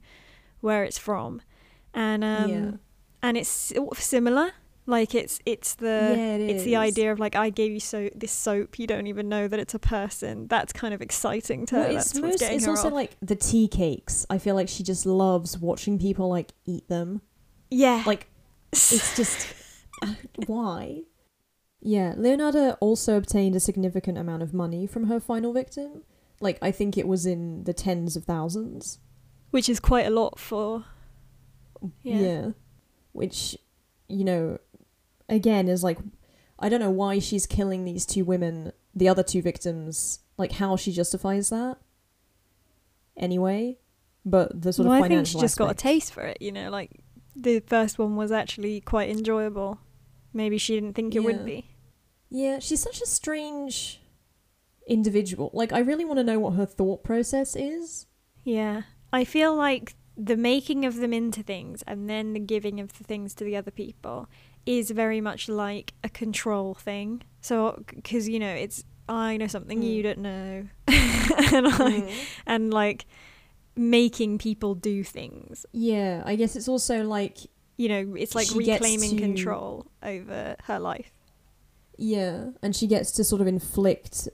where 0.62 0.84
it's 0.84 0.98
from. 0.98 1.42
And 1.94 2.24
um 2.24 2.50
yeah. 2.50 2.72
and 3.22 3.38
it's 3.38 3.50
sort 3.50 3.92
of 3.92 4.02
similar. 4.02 4.54
Like 4.88 5.16
it's 5.16 5.40
it's 5.46 5.76
the 5.76 6.14
Yeah, 6.18 6.36
it 6.36 6.50
it's 6.50 6.64
the 6.64 6.76
idea 6.76 7.12
of 7.12 7.20
like 7.20 7.36
I 7.36 7.50
gave 7.50 7.72
you 7.72 7.80
so 7.80 8.10
this 8.16 8.32
soap, 8.32 8.78
you 8.78 8.86
don't 8.86 9.08
even 9.08 9.28
know 9.30 9.48
that 9.48 9.60
it's 9.60 9.74
a 9.74 9.80
person. 9.80 10.48
That's 10.48 10.72
kind 10.74 10.94
of 10.94 11.02
exciting 11.02 11.66
to 11.68 11.76
her. 11.76 11.82
Well, 11.82 11.94
That's 11.94 12.12
it's 12.12 12.20
what's 12.20 12.34
most, 12.34 12.40
getting 12.40 12.58
it's 12.58 12.66
her 12.66 12.72
also 12.72 12.90
off. 12.90 12.94
like 12.94 13.18
the 13.22 13.36
tea 13.36 13.68
cakes. 13.68 14.26
I 14.30 14.38
feel 14.38 14.54
like 14.56 14.70
she 14.70 14.84
just 14.84 15.06
loves 15.06 15.58
watching 15.58 15.98
people 15.98 16.30
like 16.30 16.52
eat 16.66 16.88
them. 16.88 17.22
yeah, 17.72 18.04
Like 18.06 18.28
it's 18.92 19.16
just 19.16 19.48
uh, 20.04 20.14
why? 20.46 21.04
Yeah, 21.82 22.14
Leonardo 22.18 22.72
also 22.80 23.18
obtained 23.18 23.56
a 23.56 23.60
significant 23.60 24.18
amount 24.18 24.44
of 24.44 24.54
money 24.54 24.86
from 24.88 25.06
her 25.08 25.20
final 25.20 25.52
victim. 25.54 26.04
Like 26.40 26.60
I 26.62 26.72
think 26.72 26.98
it 26.98 27.08
was 27.08 27.26
in 27.26 27.64
the 27.64 27.74
tens 27.74 28.16
of 28.16 28.26
thousands. 28.26 29.00
which 29.52 29.68
is 29.70 29.80
quite 29.80 30.06
a 30.06 30.10
lot 30.12 30.38
for 30.38 30.86
mm, 31.82 31.92
yeah. 32.04 32.52
Which 33.14 33.58
you 34.08 34.24
know 34.24 34.60
again 35.30 35.68
is 35.68 35.84
like 35.84 36.00
I 36.58 36.70
don't 36.70 36.80
know 36.80 36.90
why 36.90 37.20
she's 37.20 37.46
killing 37.46 37.84
these 37.84 38.06
two 38.06 38.24
women, 38.24 38.72
the 38.94 39.10
other 39.10 39.24
two 39.24 39.42
victims, 39.42 40.20
like 40.38 40.54
how 40.54 40.76
she 40.76 40.92
justifies 40.92 41.50
that. 41.50 41.78
Anyway, 43.18 43.78
but 44.26 44.62
the 44.62 44.74
sort 44.74 44.88
well, 44.88 44.98
of 44.98 45.04
I 45.04 45.08
think 45.08 45.28
she 45.28 45.40
just 45.40 45.58
got 45.58 45.72
a 45.72 45.76
taste 45.76 46.14
for 46.14 46.24
it. 46.24 46.38
You 46.42 46.52
know, 46.52 46.70
like 46.70 46.92
the 47.36 47.60
first 47.60 48.00
one 48.00 48.16
was 48.16 48.32
actually 48.32 48.82
quite 48.82 49.10
enjoyable. 49.10 49.80
Maybe 50.34 50.58
she 50.58 50.76
didn't 50.76 50.94
think 50.94 51.16
it 51.16 51.22
Yeah. 51.22 51.26
would 51.26 51.46
be. 51.46 51.70
Yeah, 52.30 52.60
she's 52.60 52.82
such 52.82 53.02
a 53.02 53.06
strange 53.06 54.02
individual. 54.88 55.50
Like, 55.54 55.72
I 55.72 55.80
really 55.80 56.06
want 56.06 56.18
to 56.20 56.24
know 56.24 56.40
what 56.40 56.54
her 56.54 56.66
thought 56.66 57.04
process 57.04 57.56
is. 57.56 58.08
Yeah. 58.44 58.84
I 59.14 59.24
feel 59.24 59.56
like 59.56 59.96
the 60.18 60.38
making 60.38 60.86
of 60.86 60.96
them 60.98 61.14
into 61.14 61.44
things 61.44 61.84
and 61.88 62.10
then 62.10 62.34
the 62.34 62.40
giving 62.40 62.80
of 62.80 62.98
the 62.98 63.04
things 63.04 63.34
to 63.36 63.44
the 63.44 63.56
other 63.56 63.72
people 63.72 64.30
is 64.66 64.92
very 64.92 65.22
much 65.22 65.48
like 65.50 65.94
a 66.04 66.10
control 66.10 66.74
thing. 66.74 67.22
So, 67.42 67.84
because, 67.96 68.28
you 68.28 68.40
know, 68.40 68.50
it's, 68.54 68.84
I 69.08 69.38
know 69.38 69.48
something 69.48 69.82
you 69.84 70.02
Mm. 70.02 70.04
don't 70.04 70.18
know. 70.20 70.68
and, 70.88 71.68
I, 71.68 72.14
and 72.46 72.74
like 72.74 73.06
making 73.76 74.38
people 74.40 74.74
do 74.76 75.04
things. 75.04 75.66
Yeah, 75.72 76.24
I 76.26 76.36
guess 76.36 76.56
it's 76.56 76.68
also 76.68 77.04
like, 77.04 77.38
You 77.78 77.90
know, 77.90 78.16
it's 78.16 78.34
like 78.36 78.48
reclaiming 78.56 79.12
to- 79.18 79.22
control 79.22 79.86
over 80.02 80.56
her 80.64 80.80
life. 80.80 81.12
yeah, 81.98 82.52
and 82.62 82.76
she 82.76 82.88
gets 82.88 83.12
to 83.14 83.24
sort 83.24 83.42
of 83.42 83.48
inflict 83.48 84.28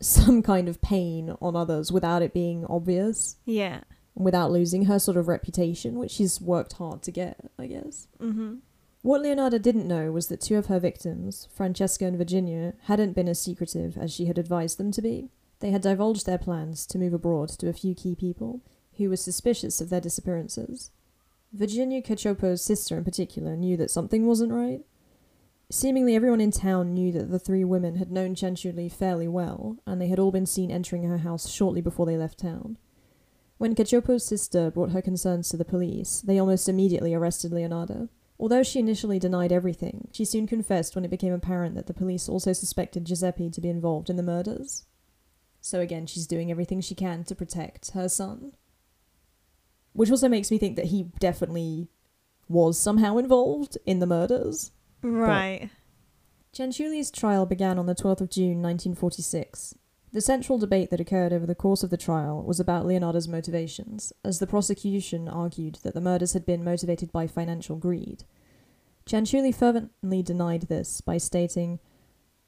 some 0.00 0.42
kind 0.42 0.68
of 0.68 0.80
pain 0.80 1.34
on 1.40 1.56
others 1.56 1.90
without 1.92 2.22
it 2.22 2.32
being 2.34 2.64
obvious, 2.66 3.36
Yeah. 3.44 3.80
without 4.14 4.50
losing 4.50 4.84
her 4.86 4.98
sort 4.98 5.16
of 5.16 5.28
reputation, 5.28 5.98
which 5.98 6.10
she's 6.12 6.40
worked 6.40 6.74
hard 6.74 7.02
to 7.02 7.10
get, 7.10 7.36
I 7.58 7.66
guess. 7.66 8.06
Mm-hmm. 8.20 8.54
What 9.04 9.20
Leonardo 9.20 9.58
didn't 9.58 9.86
know 9.86 10.10
was 10.10 10.28
that 10.28 10.40
two 10.40 10.56
of 10.56 10.68
her 10.68 10.80
victims, 10.80 11.46
Francesca 11.52 12.06
and 12.06 12.16
Virginia, 12.16 12.72
hadn't 12.84 13.12
been 13.12 13.28
as 13.28 13.38
secretive 13.38 13.98
as 13.98 14.10
she 14.10 14.24
had 14.24 14.38
advised 14.38 14.78
them 14.78 14.90
to 14.92 15.02
be. 15.02 15.28
They 15.60 15.72
had 15.72 15.82
divulged 15.82 16.24
their 16.24 16.38
plans 16.38 16.86
to 16.86 16.98
move 16.98 17.12
abroad 17.12 17.50
to 17.50 17.68
a 17.68 17.74
few 17.74 17.94
key 17.94 18.14
people 18.14 18.62
who 18.96 19.10
were 19.10 19.16
suspicious 19.16 19.82
of 19.82 19.90
their 19.90 20.00
disappearances. 20.00 20.90
Virginia 21.52 22.00
Cacioppo's 22.00 22.62
sister, 22.62 22.96
in 22.96 23.04
particular, 23.04 23.56
knew 23.56 23.76
that 23.76 23.90
something 23.90 24.24
wasn't 24.24 24.54
right. 24.54 24.80
Seemingly 25.70 26.16
everyone 26.16 26.40
in 26.40 26.50
town 26.50 26.94
knew 26.94 27.12
that 27.12 27.30
the 27.30 27.38
three 27.38 27.62
women 27.62 27.96
had 27.96 28.10
known 28.10 28.34
Cianciulli 28.34 28.90
fairly 28.90 29.28
well, 29.28 29.76
and 29.86 30.00
they 30.00 30.08
had 30.08 30.18
all 30.18 30.32
been 30.32 30.46
seen 30.46 30.70
entering 30.70 31.02
her 31.02 31.18
house 31.18 31.50
shortly 31.50 31.82
before 31.82 32.06
they 32.06 32.16
left 32.16 32.38
town. 32.38 32.78
When 33.58 33.74
Cacioppo's 33.74 34.24
sister 34.24 34.70
brought 34.70 34.92
her 34.92 35.02
concerns 35.02 35.50
to 35.50 35.58
the 35.58 35.64
police, 35.66 36.22
they 36.22 36.38
almost 36.38 36.70
immediately 36.70 37.12
arrested 37.12 37.52
Leonardo. 37.52 38.08
Although 38.38 38.62
she 38.62 38.80
initially 38.80 39.18
denied 39.18 39.52
everything, 39.52 40.08
she 40.12 40.24
soon 40.24 40.46
confessed 40.46 40.94
when 40.94 41.04
it 41.04 41.10
became 41.10 41.32
apparent 41.32 41.76
that 41.76 41.86
the 41.86 41.94
police 41.94 42.28
also 42.28 42.52
suspected 42.52 43.04
Giuseppe 43.04 43.50
to 43.50 43.60
be 43.60 43.68
involved 43.68 44.10
in 44.10 44.16
the 44.16 44.22
murders. 44.22 44.84
So 45.60 45.80
again, 45.80 46.06
she's 46.06 46.26
doing 46.26 46.50
everything 46.50 46.80
she 46.80 46.94
can 46.94 47.24
to 47.24 47.34
protect 47.34 47.92
her 47.92 48.08
son. 48.08 48.52
Which 49.92 50.10
also 50.10 50.28
makes 50.28 50.50
me 50.50 50.58
think 50.58 50.76
that 50.76 50.86
he 50.86 51.04
definitely 51.20 51.88
was 52.48 52.78
somehow 52.78 53.16
involved 53.18 53.78
in 53.86 54.00
the 54.00 54.06
murders. 54.06 54.72
Right. 55.00 55.70
Cianciulli's 56.52 57.10
trial 57.10 57.46
began 57.46 57.78
on 57.78 57.86
the 57.86 57.94
12th 57.94 58.20
of 58.20 58.30
June 58.30 58.60
1946. 58.62 59.76
The 60.14 60.20
central 60.20 60.58
debate 60.58 60.90
that 60.90 61.00
occurred 61.00 61.32
over 61.32 61.44
the 61.44 61.56
course 61.56 61.82
of 61.82 61.90
the 61.90 61.96
trial 61.96 62.40
was 62.44 62.60
about 62.60 62.86
Leonardo's 62.86 63.26
motivations, 63.26 64.12
as 64.24 64.38
the 64.38 64.46
prosecution 64.46 65.28
argued 65.28 65.80
that 65.82 65.92
the 65.92 66.00
murders 66.00 66.34
had 66.34 66.46
been 66.46 66.62
motivated 66.62 67.10
by 67.10 67.26
financial 67.26 67.74
greed. 67.74 68.22
Cianciulli 69.06 69.52
fervently 69.52 70.22
denied 70.22 70.62
this 70.62 71.00
by 71.00 71.18
stating, 71.18 71.80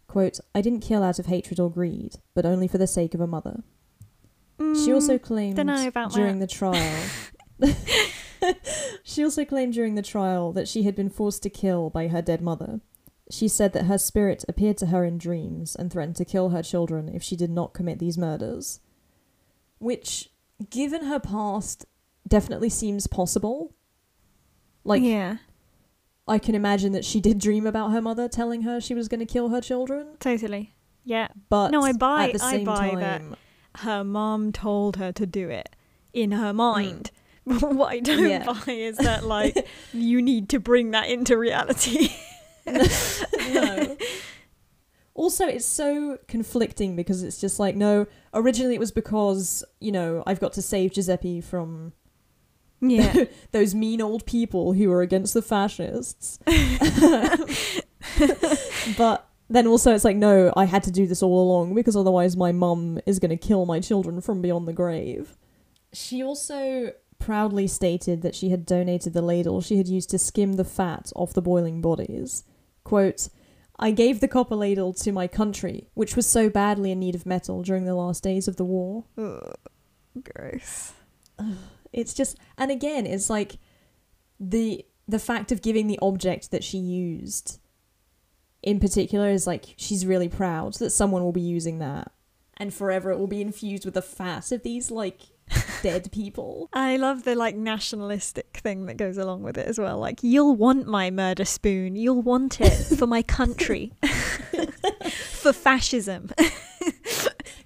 quote, 0.07 0.38
I 0.55 0.61
didn't 0.61 0.79
kill 0.87 1.02
out 1.02 1.18
of 1.18 1.26
hatred 1.26 1.59
or 1.59 1.68
greed, 1.68 2.14
but 2.35 2.46
only 2.46 2.68
for 2.68 2.79
the 2.79 2.87
sake 2.87 3.14
of 3.14 3.20
a 3.20 3.26
mother. 3.26 3.64
She 4.61 4.92
also 4.92 5.18
claimed 5.18 5.59
Mm, 5.59 6.12
during 6.14 6.38
that. 6.38 6.48
the 6.48 6.55
trial. 6.55 7.02
she 9.02 9.24
also 9.24 9.44
claimed 9.44 9.74
during 9.74 9.96
the 9.96 10.02
trial 10.02 10.52
that 10.52 10.68
she 10.68 10.85
had 10.85 10.94
been 10.94 11.11
forced 11.11 11.42
to 11.42 11.50
kill 11.50 11.90
by 11.90 12.07
her 12.07 12.22
dead 12.22 12.40
mother. 12.40 12.81
She 13.30 13.48
said 13.48 13.72
that 13.72 13.86
her 13.86 13.98
spirit 13.98 14.44
appeared 14.48 14.76
to 14.78 14.86
her 14.86 15.04
in 15.04 15.18
dreams 15.18 15.74
and 15.74 15.90
threatened 15.92 16.16
to 16.16 16.24
kill 16.24 16.50
her 16.50 16.62
children 16.62 17.08
if 17.08 17.22
she 17.22 17.34
did 17.36 17.50
not 17.50 17.74
commit 17.74 17.98
these 17.98 18.16
murders. 18.16 18.80
Which, 19.78 20.30
given 20.70 21.04
her 21.06 21.18
past, 21.18 21.86
definitely 22.26 22.68
seems 22.70 23.06
possible. 23.06 23.74
Like, 24.84 25.02
yeah. 25.02 25.38
I 26.28 26.38
can 26.38 26.54
imagine 26.54 26.92
that 26.92 27.04
she 27.04 27.20
did 27.20 27.38
dream 27.38 27.66
about 27.66 27.92
her 27.92 28.00
mother 28.00 28.28
telling 28.28 28.62
her 28.62 28.80
she 28.80 28.94
was 28.94 29.08
going 29.08 29.20
to 29.20 29.26
kill 29.26 29.48
her 29.50 29.60
children. 29.60 30.16
Totally. 30.20 30.74
Yeah. 31.04 31.28
But 31.48 31.70
No, 31.70 31.82
I 31.82 31.92
buy- 31.92 32.28
at 32.30 32.38
the 32.38 32.44
I 32.44 32.50
same 32.52 32.64
buy 32.64 32.94
that. 32.96 33.22
Her 33.80 34.02
mom 34.04 34.52
told 34.52 34.96
her 34.96 35.12
to 35.12 35.26
do 35.26 35.50
it 35.50 35.68
in 36.12 36.32
her 36.32 36.52
mind. 36.52 37.10
what 37.44 37.92
I 37.92 38.00
don't 38.00 38.18
Mm. 38.24 38.28
Yeah. 38.30 38.44
buy 38.44 38.72
is 38.72 38.96
that 38.98 39.24
like 39.24 39.68
you 39.92 40.20
need 40.22 40.48
to 40.48 40.58
bring 40.58 40.92
that 40.92 41.08
into 41.08 41.36
reality. 41.36 42.08
No. 42.66 43.96
Also, 45.14 45.46
it's 45.46 45.64
so 45.64 46.18
conflicting 46.29 46.94
because 46.94 47.22
it's 47.22 47.40
just 47.40 47.59
like, 47.59 47.74
no, 47.74 48.07
originally 48.35 48.74
it 48.74 48.81
was 48.81 48.92
because, 48.92 49.64
you 49.81 49.90
know, 49.90 50.22
I've 50.26 50.40
got 50.40 50.52
to 50.52 50.62
save 50.62 50.92
Giuseppe 50.92 51.40
from 51.40 51.94
yeah. 52.81 53.24
those 53.52 53.74
mean 53.74 54.02
old 54.02 54.26
people 54.26 54.74
who 54.74 54.92
are 54.92 55.00
against 55.00 55.33
the 55.33 55.40
fascists. 55.40 56.38
but 58.98 59.26
then 59.48 59.66
also 59.66 59.94
it's 59.94 60.05
like, 60.05 60.16
no, 60.16 60.52
I 60.57 60.66
had 60.66 60.83
to 60.83 60.90
do 60.90 61.07
this 61.07 61.22
all 61.22 61.42
along 61.42 61.74
because 61.74 61.96
otherwise 61.96 62.37
my 62.37 62.52
mum 62.52 63.00
is 63.07 63.18
going 63.18 63.31
to 63.31 63.37
kill 63.37 63.64
my 63.64 63.81
children 63.81 64.20
from 64.20 64.42
beyond 64.42 64.68
the 64.68 64.72
grave. 64.72 65.37
She 65.92 66.22
also 66.22 66.92
proudly 67.18 67.66
stated 67.66 68.22
that 68.22 68.35
she 68.35 68.50
had 68.50 68.66
donated 68.66 69.14
the 69.14 69.22
ladle 69.22 69.62
she 69.62 69.79
had 69.79 69.88
used 69.88 70.11
to 70.11 70.18
skim 70.18 70.55
the 70.55 70.64
fat 70.64 71.11
off 71.16 71.33
the 71.33 71.40
boiling 71.40 71.81
bodies. 71.81 72.44
Quote, 72.87 73.31
I 73.81 73.90
gave 73.90 74.20
the 74.20 74.29
copper 74.29 74.55
ladle 74.55 74.92
to 74.92 75.11
my 75.11 75.27
country, 75.27 75.88
which 75.94 76.14
was 76.14 76.25
so 76.25 76.49
badly 76.49 76.92
in 76.92 77.01
need 77.01 77.16
of 77.16 77.27
metal 77.27 77.64
during 77.64 77.85
the 77.85 77.96
last 77.96 78.22
days 78.22 78.46
of 78.46 78.55
the 78.55 78.64
war. 78.64 79.07
Ugh, 79.18 79.57
gross. 80.22 80.92
It's 81.92 82.12
just 82.12 82.37
and 82.59 82.70
again, 82.70 83.07
it's 83.07 83.31
like 83.31 83.57
the 84.38 84.85
the 85.09 85.18
fact 85.18 85.51
of 85.51 85.62
giving 85.62 85.87
the 85.87 85.99
object 86.03 86.51
that 86.51 86.62
she 86.62 86.77
used 86.77 87.59
in 88.62 88.79
particular 88.81 89.31
is 89.31 89.46
like 89.46 89.75
she's 89.77 90.05
really 90.05 90.29
proud 90.29 90.75
that 90.75 90.90
someone 90.90 91.22
will 91.22 91.33
be 91.33 91.40
using 91.40 91.79
that 91.79 92.12
and 92.59 92.75
forever 92.75 93.11
it 93.11 93.18
will 93.18 93.29
be 93.29 93.40
infused 93.40 93.87
with 93.87 93.94
the 93.94 94.03
fat 94.03 94.53
of 94.53 94.62
these 94.62 94.90
like 94.90 95.22
dead 95.82 96.11
people. 96.12 96.68
I 96.72 96.96
love 96.96 97.24
the 97.24 97.35
like 97.35 97.56
nationalistic 97.56 98.61
thing 98.62 98.87
that 98.87 98.96
goes 98.96 99.18
along 99.18 99.42
with 99.42 99.59
it 99.59 99.66
as 99.66 99.78
well. 99.78 99.98
Like, 99.98 100.22
you'll 100.22 100.56
want 100.56 100.87
my 100.87 101.11
murder 101.11 101.44
spoon. 101.44 101.96
You'll 101.96 102.22
want 102.22 102.61
it 102.61 102.72
for 102.96 103.06
my 103.06 103.22
country, 103.22 103.92
for 105.11 105.52
fascism. 105.52 106.30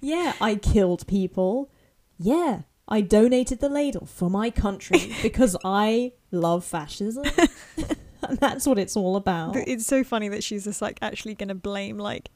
Yeah, 0.01 0.33
I 0.41 0.55
killed 0.55 1.05
people. 1.07 1.69
Yeah, 2.17 2.61
I 2.87 3.01
donated 3.01 3.59
the 3.59 3.69
ladle 3.69 4.07
for 4.07 4.29
my 4.29 4.49
country 4.49 5.13
because 5.21 5.55
I 5.63 6.13
love 6.31 6.65
fascism. 6.65 7.23
and 8.23 8.37
that's 8.39 8.65
what 8.65 8.79
it's 8.79 8.97
all 8.97 9.15
about. 9.15 9.55
It's 9.55 9.85
so 9.85 10.03
funny 10.03 10.27
that 10.29 10.43
she's 10.43 10.63
just 10.63 10.81
like 10.81 10.97
actually 11.01 11.35
gonna 11.35 11.55
blame 11.55 11.97
like 11.97 12.29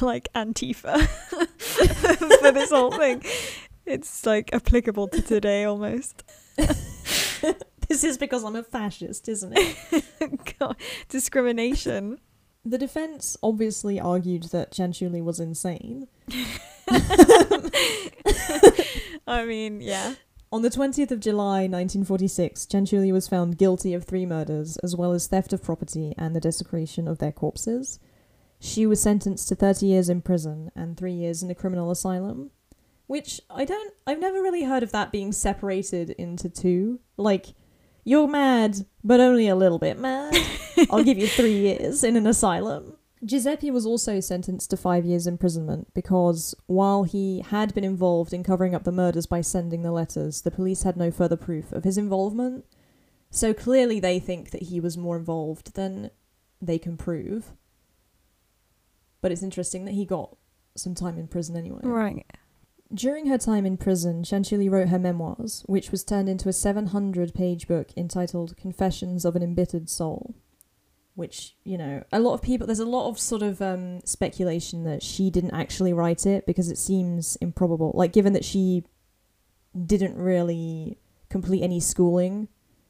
like 0.00 0.32
Antifa 0.34 1.06
for 1.58 2.52
this 2.52 2.70
whole 2.70 2.90
thing. 2.92 3.22
It's 3.90 4.24
like 4.24 4.54
applicable 4.54 5.08
to 5.08 5.20
today 5.22 5.64
almost. 5.64 6.24
This 7.90 8.04
is 8.04 8.18
because 8.18 8.44
I'm 8.44 8.54
a 8.54 8.62
fascist, 8.62 9.28
isn't 9.28 9.52
it? 9.56 10.04
God, 10.60 10.76
discrimination. 11.08 12.20
The 12.64 12.78
defense 12.78 13.36
obviously 13.42 13.98
argued 13.98 14.44
that 14.52 14.70
Cianciulli 14.70 15.24
was 15.24 15.40
insane. 15.40 16.06
I 19.26 19.44
mean, 19.44 19.80
yeah. 19.80 20.14
On 20.52 20.62
the 20.62 20.70
20th 20.70 21.10
of 21.10 21.18
July 21.18 21.62
1946, 21.62 22.66
Cianciulli 22.66 23.12
was 23.12 23.26
found 23.26 23.58
guilty 23.58 23.92
of 23.92 24.04
three 24.04 24.24
murders, 24.24 24.76
as 24.84 24.94
well 24.94 25.10
as 25.10 25.26
theft 25.26 25.52
of 25.52 25.60
property 25.60 26.14
and 26.16 26.36
the 26.36 26.40
desecration 26.40 27.08
of 27.08 27.18
their 27.18 27.32
corpses. 27.32 27.98
She 28.60 28.86
was 28.86 29.02
sentenced 29.02 29.48
to 29.48 29.56
30 29.56 29.86
years 29.86 30.08
in 30.08 30.22
prison 30.22 30.70
and 30.76 30.96
three 30.96 31.14
years 31.14 31.42
in 31.42 31.50
a 31.50 31.56
criminal 31.56 31.90
asylum. 31.90 32.52
Which 33.10 33.40
I 33.50 33.64
don't, 33.64 33.92
I've 34.06 34.20
never 34.20 34.40
really 34.40 34.62
heard 34.62 34.84
of 34.84 34.92
that 34.92 35.10
being 35.10 35.32
separated 35.32 36.10
into 36.10 36.48
two. 36.48 37.00
Like, 37.16 37.46
you're 38.04 38.28
mad, 38.28 38.86
but 39.02 39.18
only 39.18 39.48
a 39.48 39.56
little 39.56 39.80
bit 39.80 39.98
mad. 39.98 40.32
I'll 40.90 41.02
give 41.02 41.18
you 41.18 41.26
three 41.26 41.58
years 41.58 42.04
in 42.04 42.14
an 42.14 42.24
asylum. 42.24 42.96
Giuseppe 43.24 43.72
was 43.72 43.84
also 43.84 44.20
sentenced 44.20 44.70
to 44.70 44.76
five 44.76 45.04
years 45.04 45.26
imprisonment 45.26 45.92
because 45.92 46.54
while 46.66 47.02
he 47.02 47.40
had 47.40 47.74
been 47.74 47.82
involved 47.82 48.32
in 48.32 48.44
covering 48.44 48.76
up 48.76 48.84
the 48.84 48.92
murders 48.92 49.26
by 49.26 49.40
sending 49.40 49.82
the 49.82 49.90
letters, 49.90 50.42
the 50.42 50.52
police 50.52 50.84
had 50.84 50.96
no 50.96 51.10
further 51.10 51.36
proof 51.36 51.72
of 51.72 51.82
his 51.82 51.98
involvement. 51.98 52.64
So 53.28 53.52
clearly 53.52 53.98
they 53.98 54.20
think 54.20 54.52
that 54.52 54.62
he 54.62 54.78
was 54.78 54.96
more 54.96 55.16
involved 55.16 55.74
than 55.74 56.12
they 56.62 56.78
can 56.78 56.96
prove. 56.96 57.54
But 59.20 59.32
it's 59.32 59.42
interesting 59.42 59.84
that 59.86 59.94
he 59.94 60.04
got 60.04 60.36
some 60.76 60.94
time 60.94 61.18
in 61.18 61.26
prison 61.26 61.56
anyway. 61.56 61.80
Right. 61.82 62.24
During 62.92 63.26
her 63.26 63.38
time 63.38 63.64
in 63.66 63.76
prison, 63.76 64.24
Cianciulli 64.24 64.68
wrote 64.68 64.88
her 64.88 64.98
memoirs, 64.98 65.62
which 65.66 65.92
was 65.92 66.02
turned 66.02 66.28
into 66.28 66.48
a 66.48 66.52
700 66.52 67.32
page 67.32 67.68
book 67.68 67.90
entitled 67.96 68.56
Confessions 68.56 69.24
of 69.24 69.36
an 69.36 69.42
Embittered 69.42 69.88
Soul. 69.88 70.34
Which, 71.14 71.54
you 71.64 71.78
know, 71.78 72.02
a 72.10 72.18
lot 72.18 72.34
of 72.34 72.42
people, 72.42 72.66
there's 72.66 72.80
a 72.80 72.84
lot 72.84 73.08
of 73.08 73.18
sort 73.18 73.42
of 73.42 73.62
um, 73.62 74.00
speculation 74.04 74.84
that 74.84 75.02
she 75.02 75.30
didn't 75.30 75.52
actually 75.52 75.92
write 75.92 76.26
it 76.26 76.46
because 76.46 76.70
it 76.70 76.78
seems 76.78 77.36
improbable. 77.36 77.92
Like, 77.94 78.12
given 78.12 78.32
that 78.32 78.44
she 78.44 78.84
didn't 79.86 80.16
really 80.16 80.98
complete 81.28 81.62
any 81.62 81.78
schooling, 81.78 82.48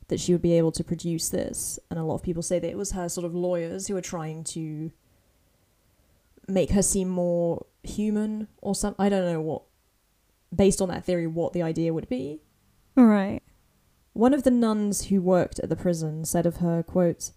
that 0.09 0.21
she 0.21 0.33
would 0.33 0.43
be 0.43 0.55
able 0.55 0.73
to 0.73 0.85
produce 0.85 1.29
this. 1.29 1.79
And 1.91 1.99
a 1.99 2.05
lot 2.05 2.17
of 2.17 2.23
people 2.23 2.43
say 2.43 2.59
that 2.59 2.71
it 2.71 2.79
was 2.79 2.93
her 2.93 3.09
sort 3.09 3.27
of 3.27 3.35
lawyers 3.35 3.87
who 3.87 3.95
were 3.95 4.01
trying 4.01 4.45
to 4.45 4.93
make 6.49 6.71
her 6.71 6.83
seem 6.83 7.09
more 7.09 7.67
human 7.83 8.49
or 8.63 8.75
something. 8.75 9.05
I 9.05 9.09
don't 9.09 9.25
know 9.25 9.41
what 9.41 9.63
based 10.55 10.81
on 10.83 10.89
that 10.89 11.05
theory 11.05 11.27
what 11.27 11.53
the 11.53 11.63
idea 11.63 11.93
would 11.95 12.09
be. 12.09 12.41
Right. 12.97 13.41
One 14.13 14.35
of 14.35 14.43
the 14.43 14.51
nuns 14.51 15.07
who 15.07 15.21
worked 15.23 15.59
at 15.61 15.69
the 15.69 15.77
prison 15.77 16.25
said 16.25 16.45
of 16.47 16.57
her, 16.57 16.83
quote, 16.83 17.31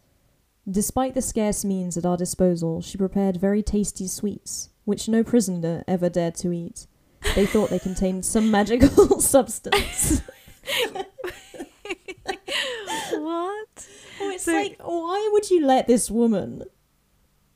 Despite 0.69 1.13
the 1.13 1.21
scarce 1.21 1.63
means 1.65 1.97
at 1.97 2.06
our 2.06 2.17
disposal, 2.17 2.82
she 2.82 2.97
prepared 2.97 3.38
very 3.38 3.62
tasty 3.62 4.08
sweets, 4.08 4.69
which 4.86 5.08
no 5.10 5.23
prisoner 5.23 5.84
ever 5.88 6.10
dared 6.10 6.36
to 6.36 6.52
eat. 6.52 6.88
They 7.36 7.45
thought 7.45 7.69
they 7.69 7.80
contained 7.80 8.26
some 8.26 8.49
magical 8.49 9.19
substance. 9.21 10.21
what? 13.12 13.88
Oh, 14.21 14.30
it's 14.30 14.43
So- 14.45 14.54
like, 14.54 14.78
why 14.82 15.30
would 15.34 15.49
you 15.49 15.65
let 15.65 15.88
this 15.88 16.10
woman 16.10 16.63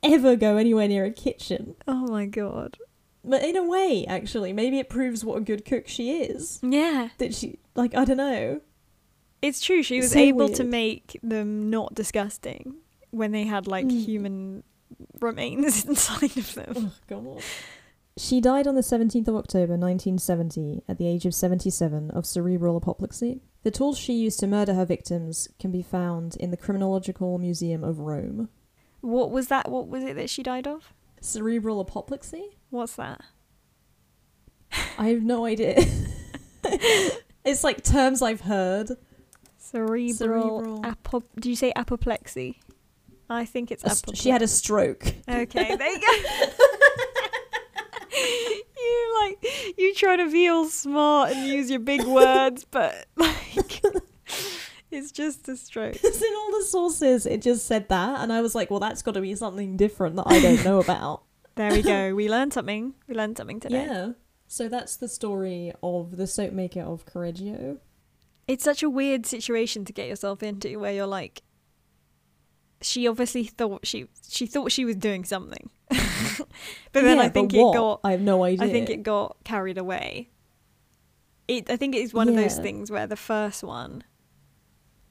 ever 0.04 0.36
go 0.36 0.58
anywhere 0.58 0.88
near 0.88 1.06
a 1.06 1.12
kitchen? 1.12 1.76
Oh 1.88 2.08
my 2.08 2.26
god. 2.26 2.78
But 3.28 3.44
in 3.44 3.56
a 3.58 3.64
way, 3.64 4.06
actually, 4.08 4.54
maybe 4.54 4.80
it 4.80 4.90
proves 4.90 5.26
what 5.26 5.38
a 5.38 5.42
good 5.42 5.66
cook 5.66 5.88
she 5.88 6.22
is. 6.22 6.60
Yeah. 6.64 7.10
That 7.18 7.36
she, 7.36 7.60
like, 7.76 7.94
I 7.94 8.06
don't 8.06 8.18
know. 8.18 8.62
It's 9.42 9.60
true. 9.62 9.84
She 9.84 9.98
was 9.98 10.12
So 10.14 10.20
able 10.20 10.50
to 10.50 10.64
make 10.64 11.20
them 11.22 11.70
not 11.70 11.94
disgusting 11.94 12.76
when 13.12 13.32
they 13.32 13.44
had 13.44 13.68
like 13.68 13.86
Mm. 13.86 14.04
human 14.06 14.64
remains 15.20 15.86
inside 15.90 16.38
of 16.38 16.54
them. 16.56 16.74
Oh, 16.76 16.92
God. 17.08 17.42
She 18.18 18.42
died 18.42 18.66
on 18.66 18.74
the 18.76 18.82
17th 18.82 19.28
of 19.28 19.36
October 19.36 19.74
1970 19.78 20.82
at 20.88 20.98
the 20.98 21.08
age 21.08 21.26
of 21.28 21.36
77 21.36 22.10
of 22.12 22.26
cerebral 22.26 22.78
apoplexy. 22.78 23.42
The 23.64 23.70
tools 23.72 23.98
she 24.00 24.14
used 24.14 24.40
to 24.40 24.48
murder 24.48 24.74
her 24.74 24.86
victims 24.86 25.50
can 25.60 25.72
be 25.72 25.84
found 25.84 26.36
in 26.38 26.50
the 26.50 26.58
Criminological 26.58 27.38
Museum 27.38 27.84
of 27.84 28.00
Rome. 28.00 28.50
What 29.02 29.30
was 29.30 29.50
that? 29.50 29.70
What 29.70 29.88
was 29.88 30.04
it 30.04 30.16
that 30.16 30.30
she 30.32 30.42
died 30.42 30.66
of? 30.68 30.94
Cerebral 31.22 31.80
apoplexy? 31.80 32.57
What's 32.70 32.96
that? 32.96 33.22
I 34.98 35.08
have 35.10 35.24
no 35.24 35.46
idea. 35.46 35.76
it's 37.46 37.64
like 37.64 37.84
terms 37.84 38.22
I've 38.22 38.42
heard. 38.42 38.92
Cerebral. 39.58 40.14
Cerebral. 40.14 40.86
Apo- 40.86 41.24
Do 41.40 41.50
you 41.50 41.56
say 41.56 41.72
apoplexy? 41.76 42.60
I 43.30 43.46
think 43.46 43.72
it's 43.72 43.84
apoplexy. 43.84 44.24
she 44.24 44.30
had 44.30 44.42
a 44.42 44.48
stroke. 44.48 45.06
Okay, 45.30 45.76
there 45.76 45.92
you 45.92 46.00
go. 46.02 46.08
you 48.18 49.22
like 49.22 49.78
you 49.78 49.94
try 49.94 50.16
to 50.16 50.32
be 50.32 50.48
all 50.48 50.66
smart 50.68 51.32
and 51.32 51.48
use 51.48 51.70
your 51.70 51.80
big 51.80 52.04
words, 52.04 52.66
but 52.70 53.06
like 53.16 53.82
it's 54.92 55.12
just 55.12 55.48
a 55.50 55.58
stroke. 55.58 55.94
Because 55.94 56.22
in 56.22 56.34
all 56.36 56.60
the 56.60 56.66
sources, 56.66 57.26
it 57.26 57.42
just 57.42 57.66
said 57.66 57.90
that, 57.90 58.22
and 58.22 58.32
I 58.32 58.42
was 58.42 58.56
like, 58.56 58.72
well, 58.72 58.80
that's 58.80 59.02
got 59.02 59.14
to 59.16 59.22
be 59.22 59.36
something 59.36 59.76
different 59.78 60.16
that 60.16 60.28
I 60.28 60.40
don't 60.42 60.64
know 60.64 60.80
about. 60.80 61.24
There 61.58 61.72
we 61.72 61.82
go. 61.82 62.16
We 62.16 62.30
learned 62.30 62.54
something. 62.54 62.94
We 63.08 63.16
learned 63.16 63.38
something 63.38 63.60
today. 63.60 63.86
Yeah. 63.86 64.12
So 64.48 64.70
that's 64.70 64.96
the 64.96 65.08
story 65.10 65.74
of 65.84 66.16
the 66.18 66.26
soap 66.28 66.54
maker 66.54 66.82
of 66.82 67.06
Correggio. 67.06 67.80
It's 68.48 68.64
such 68.64 68.82
a 68.82 68.90
weird 68.90 69.26
situation 69.26 69.84
to 69.86 69.92
get 69.92 70.08
yourself 70.08 70.42
into 70.42 70.80
where 70.80 70.94
you're 70.94 71.06
like 71.06 71.42
she 72.82 73.08
obviously 73.08 73.44
thought 73.44 73.86
she 73.86 74.08
she 74.30 74.46
thought 74.46 74.72
she 74.72 74.86
was 74.86 74.96
doing 74.96 75.26
something. 75.26 75.70
but 75.90 76.48
then 76.94 77.18
Yeah, 77.18 77.24
I 77.24 77.30
think 77.30 77.54
it 77.54 77.62
what? 77.62 77.74
got 77.74 78.00
I 78.04 78.12
have 78.12 78.22
no 78.22 78.44
idea. 78.44 78.66
I 78.66 78.72
think 78.72 78.90
it 78.90 79.04
got 79.04 79.38
carried 79.44 79.78
away. 79.78 80.30
It 81.48 81.70
I 81.70 81.76
think 81.76 81.96
it 81.96 82.02
is 82.02 82.14
one 82.14 82.30
of 82.30 82.36
those 82.36 82.58
things 82.58 82.92
where 82.92 83.08
the 83.08 83.16
first 83.16 83.64
one 83.64 84.04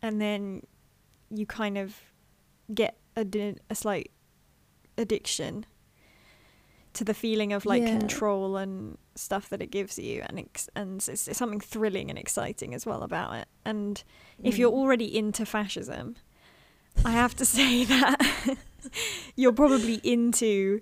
and 0.03 0.21
then 0.21 0.63
you 1.31 1.47
kind 1.47 1.77
of 1.77 1.97
get 2.73 2.97
a, 3.17 3.27
a 3.69 3.75
slight 3.75 4.13
addiction 4.97 5.67
to 6.97 7.05
the 7.05 7.15
feeling 7.15 7.53
of 7.53 7.65
like 7.67 7.83
Yeah. 7.83 7.99
control 7.99 8.57
and 8.57 8.99
stuff 9.15 9.49
that 9.51 9.63
it 9.63 9.71
gives 9.71 9.99
you 9.99 10.23
and 10.27 10.39
ex- 10.41 10.69
and 10.75 10.97
it's, 11.09 11.29
it's 11.29 11.39
something 11.39 11.61
thrilling 11.61 12.11
and 12.11 12.19
exciting 12.19 12.75
as 12.75 12.85
well 12.87 13.03
about 13.03 13.35
it 13.35 13.49
and 13.65 14.03
if 14.43 14.59
you're 14.59 14.71
Mm. 14.71 14.75
already 14.81 15.17
into 15.17 15.47
fascism 15.47 16.17
i 17.05 17.13
have 17.13 17.35
to 17.37 17.45
say 17.59 17.85
that 17.85 18.57
you're 19.37 19.53
probably 19.53 20.01
into 20.03 20.81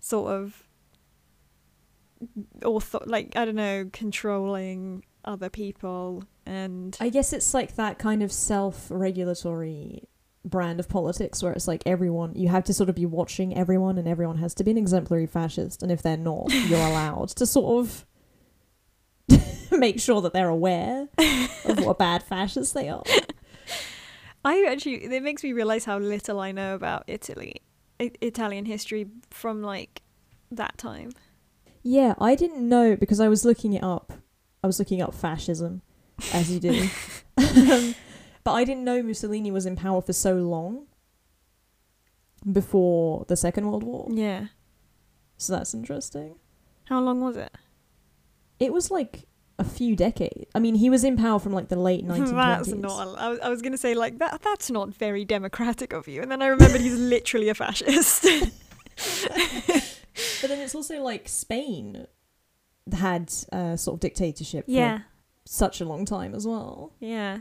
sort 0.00 0.32
of 0.32 0.62
author 2.64 3.00
like 3.06 3.32
i 3.36 3.44
don't 3.44 3.54
know 3.54 3.88
controlling 3.92 5.02
other 5.24 5.48
people 5.50 6.24
and 6.46 6.96
I 7.00 7.10
guess 7.10 7.32
it's 7.32 7.52
like 7.54 7.76
that 7.76 7.98
kind 7.98 8.22
of 8.22 8.32
self-regulatory 8.32 10.08
brand 10.44 10.80
of 10.80 10.88
politics 10.88 11.42
where 11.42 11.52
it's 11.52 11.68
like 11.68 11.82
everyone 11.84 12.32
you 12.34 12.48
have 12.48 12.64
to 12.64 12.72
sort 12.72 12.88
of 12.88 12.94
be 12.94 13.04
watching 13.04 13.54
everyone 13.56 13.98
and 13.98 14.08
everyone 14.08 14.38
has 14.38 14.54
to 14.54 14.64
be 14.64 14.70
an 14.70 14.78
exemplary 14.78 15.26
fascist 15.26 15.82
and 15.82 15.92
if 15.92 16.00
they're 16.02 16.16
not 16.16 16.50
you're 16.66 16.78
allowed 16.88 17.28
to 17.28 17.44
sort 17.44 17.84
of 17.84 18.06
make 19.70 20.00
sure 20.00 20.20
that 20.22 20.32
they're 20.32 20.48
aware 20.48 21.08
of 21.66 21.84
what 21.84 21.98
bad 21.98 22.22
fascists 22.22 22.72
they 22.72 22.88
are. 22.88 23.02
I 24.44 24.64
actually 24.68 25.04
it 25.04 25.22
makes 25.22 25.42
me 25.44 25.52
realize 25.52 25.84
how 25.84 25.98
little 25.98 26.40
I 26.40 26.52
know 26.52 26.74
about 26.74 27.04
Italy, 27.06 27.56
I- 28.00 28.12
Italian 28.20 28.64
history 28.64 29.06
from 29.30 29.62
like 29.62 30.02
that 30.50 30.78
time. 30.78 31.12
Yeah, 31.82 32.14
I 32.18 32.34
didn't 32.34 32.66
know 32.68 32.96
because 32.96 33.20
I 33.20 33.28
was 33.28 33.44
looking 33.44 33.74
it 33.74 33.82
up. 33.82 34.12
I 34.64 34.66
was 34.66 34.78
looking 34.78 35.00
up 35.00 35.14
fascism, 35.14 35.82
as 36.32 36.50
you 36.50 36.60
do. 36.60 36.88
Um, 37.38 37.94
but 38.44 38.52
I 38.52 38.64
didn't 38.64 38.84
know 38.84 39.02
Mussolini 39.02 39.50
was 39.50 39.66
in 39.66 39.76
power 39.76 40.00
for 40.00 40.12
so 40.12 40.34
long 40.34 40.86
before 42.50 43.24
the 43.28 43.36
Second 43.36 43.70
World 43.70 43.82
War. 43.82 44.08
Yeah. 44.10 44.46
So 45.36 45.52
that's 45.54 45.74
interesting. 45.74 46.36
How 46.84 47.00
long 47.00 47.20
was 47.20 47.36
it? 47.36 47.54
It 48.58 48.72
was 48.72 48.90
like 48.90 49.26
a 49.58 49.64
few 49.64 49.96
decades. 49.96 50.50
I 50.54 50.58
mean, 50.58 50.74
he 50.74 50.90
was 50.90 51.04
in 51.04 51.16
power 51.16 51.38
from 51.38 51.52
like 51.52 51.68
the 51.68 51.76
late 51.76 52.06
1920s. 52.06 52.30
that's 52.34 52.68
not. 52.68 53.18
I 53.18 53.28
was, 53.28 53.38
I 53.40 53.48
was 53.48 53.62
gonna 53.62 53.78
say 53.78 53.94
like 53.94 54.18
that. 54.18 54.42
That's 54.42 54.70
not 54.70 54.94
very 54.94 55.24
democratic 55.24 55.92
of 55.92 56.08
you. 56.08 56.22
And 56.22 56.30
then 56.30 56.42
I 56.42 56.46
remembered 56.48 56.80
he's 56.80 56.98
literally 56.98 57.48
a 57.48 57.54
fascist. 57.54 58.26
But 60.40 60.50
then 60.50 60.60
it's 60.60 60.74
also 60.74 61.02
like 61.02 61.28
Spain 61.28 62.06
had 62.92 63.32
uh, 63.52 63.76
sort 63.76 63.96
of 63.96 64.00
dictatorship 64.00 64.66
for 64.66 64.70
yeah. 64.70 65.00
such 65.44 65.80
a 65.80 65.84
long 65.84 66.04
time 66.04 66.34
as 66.34 66.46
well. 66.46 66.92
Yeah. 66.98 67.38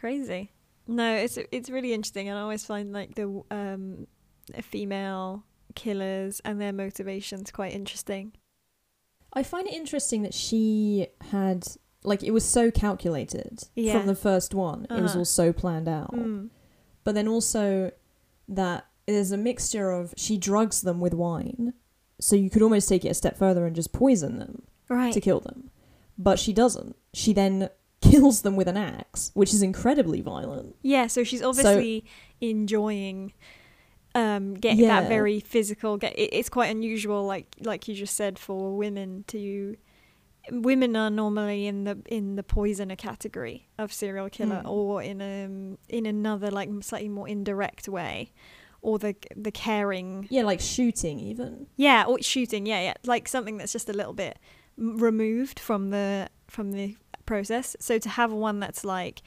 Crazy. 0.00 0.50
No, 0.88 1.14
it's 1.14 1.38
it's 1.52 1.68
really 1.70 1.92
interesting, 1.92 2.28
and 2.28 2.38
I 2.38 2.42
always 2.42 2.64
find 2.64 2.92
like 2.92 3.14
the 3.14 3.42
um, 3.50 4.06
female 4.62 5.44
killers 5.74 6.40
and 6.44 6.60
their 6.60 6.72
motivations 6.72 7.50
quite 7.52 7.74
interesting. 7.74 8.32
I 9.32 9.42
find 9.44 9.68
it 9.68 9.74
interesting 9.74 10.22
that 10.22 10.34
she 10.34 11.06
had 11.30 11.64
like 12.02 12.22
it 12.24 12.30
was 12.32 12.44
so 12.44 12.70
calculated 12.70 13.64
Yeah. 13.76 13.98
from 13.98 14.06
the 14.06 14.14
first 14.16 14.54
one. 14.54 14.86
It 14.90 15.00
was 15.02 15.12
Uh-huh. 15.12 15.18
all 15.20 15.24
so 15.26 15.52
planned 15.52 15.86
out. 15.88 16.12
Mm. 16.12 16.48
But 17.04 17.14
then 17.14 17.28
also 17.28 17.92
that 18.48 18.86
there's 19.06 19.30
a 19.32 19.36
mixture 19.36 19.90
of 19.90 20.14
she 20.16 20.38
drugs 20.38 20.80
them 20.80 20.98
with 20.98 21.12
wine. 21.14 21.74
So 22.20 22.36
you 22.36 22.50
could 22.50 22.62
almost 22.62 22.88
take 22.88 23.04
it 23.04 23.10
a 23.10 23.14
step 23.14 23.36
further 23.36 23.66
and 23.66 23.76
just 23.76 23.92
poison 23.92 24.38
them 24.38 24.62
Right. 24.88 25.12
to 25.12 25.20
kill 25.20 25.40
them. 25.40 25.70
But 26.18 26.38
she 26.38 26.52
doesn't. 26.52 26.96
She 27.14 27.32
then 27.32 27.68
kills 28.00 28.42
them 28.42 28.56
with 28.56 28.68
an 28.68 28.76
axe, 28.76 29.30
which 29.34 29.52
is 29.52 29.62
incredibly 29.62 30.20
violent. 30.20 30.74
Yeah, 30.82 31.06
so 31.06 31.22
she's 31.24 31.42
obviously 31.42 32.04
enjoying 32.40 33.32
um 34.14 34.54
get 34.54 34.76
Yeah. 34.76 35.00
that 35.02 35.08
very 35.08 35.38
physical 35.38 35.96
get 35.96 36.18
it, 36.18 36.30
it's 36.32 36.48
quite 36.48 36.68
unusual 36.68 37.24
like 37.26 37.46
like 37.60 37.86
you 37.86 37.94
just 37.94 38.16
said 38.16 38.40
for 38.40 38.76
women 38.76 39.22
to 39.28 39.76
women 40.50 40.96
are 40.96 41.10
normally 41.10 41.66
in 41.68 41.84
the 41.84 41.96
in 42.06 42.34
the 42.34 42.42
poisoner 42.42 42.96
category 42.96 43.68
of 43.78 43.92
serial 43.92 44.28
killer 44.28 44.62
Mm. 44.64 44.68
or 44.68 45.00
in 45.02 45.22
um 45.22 45.78
in 45.88 46.06
another 46.06 46.50
like 46.50 46.68
slightly 46.80 47.08
more 47.08 47.28
indirect 47.28 47.88
way 47.88 48.32
or 48.82 48.98
the 48.98 49.14
the 49.36 49.52
caring 49.52 50.26
Yeah, 50.28 50.42
like 50.42 50.60
shooting 50.60 51.20
even. 51.20 51.68
yeah 51.76 52.02
or 52.08 52.20
shooting 52.20 52.66
yeah 52.66 52.80
yeah 52.80 52.94
like 53.04 53.28
something 53.28 53.58
that's 53.58 53.72
just 53.72 53.88
a 53.88 53.92
little 53.92 54.14
bit 54.14 54.38
removed 54.76 55.60
from 55.60 55.90
the 55.90 56.28
from 56.48 56.72
the 56.72 56.96
process 57.30 57.76
so 57.80 57.94
to 57.98 58.08
have 58.08 58.30
one 58.32 58.56
that's 58.64 58.82
like 58.84 59.22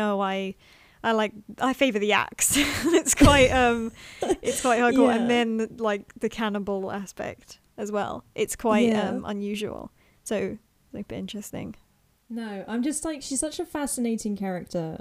no 0.00 0.20
i 0.20 0.54
i 1.02 1.10
like 1.12 1.32
i 1.60 1.72
favor 1.72 1.98
the 1.98 2.12
axe 2.12 2.52
it's 3.00 3.14
quite 3.14 3.50
um 3.62 3.90
it's 4.42 4.60
quite 4.60 4.78
hardcore 4.82 5.08
Yeah. 5.08 5.16
and 5.16 5.30
then 5.34 5.48
like 5.78 6.04
the 6.24 6.28
cannibal 6.28 6.92
aspect 6.92 7.58
as 7.78 7.90
well 7.96 8.24
it's 8.34 8.56
quite 8.56 8.88
Yeah. 8.88 9.08
um 9.10 9.24
unusual 9.24 9.90
so 10.24 10.36
like 10.92 11.04
a 11.06 11.08
bit 11.08 11.18
interesting 11.18 11.68
No, 12.28 12.64
I'm 12.72 12.82
just 12.82 13.04
like 13.08 13.22
she's 13.22 13.40
such 13.40 13.58
a 13.60 13.66
fascinating 13.78 14.36
character 14.36 15.00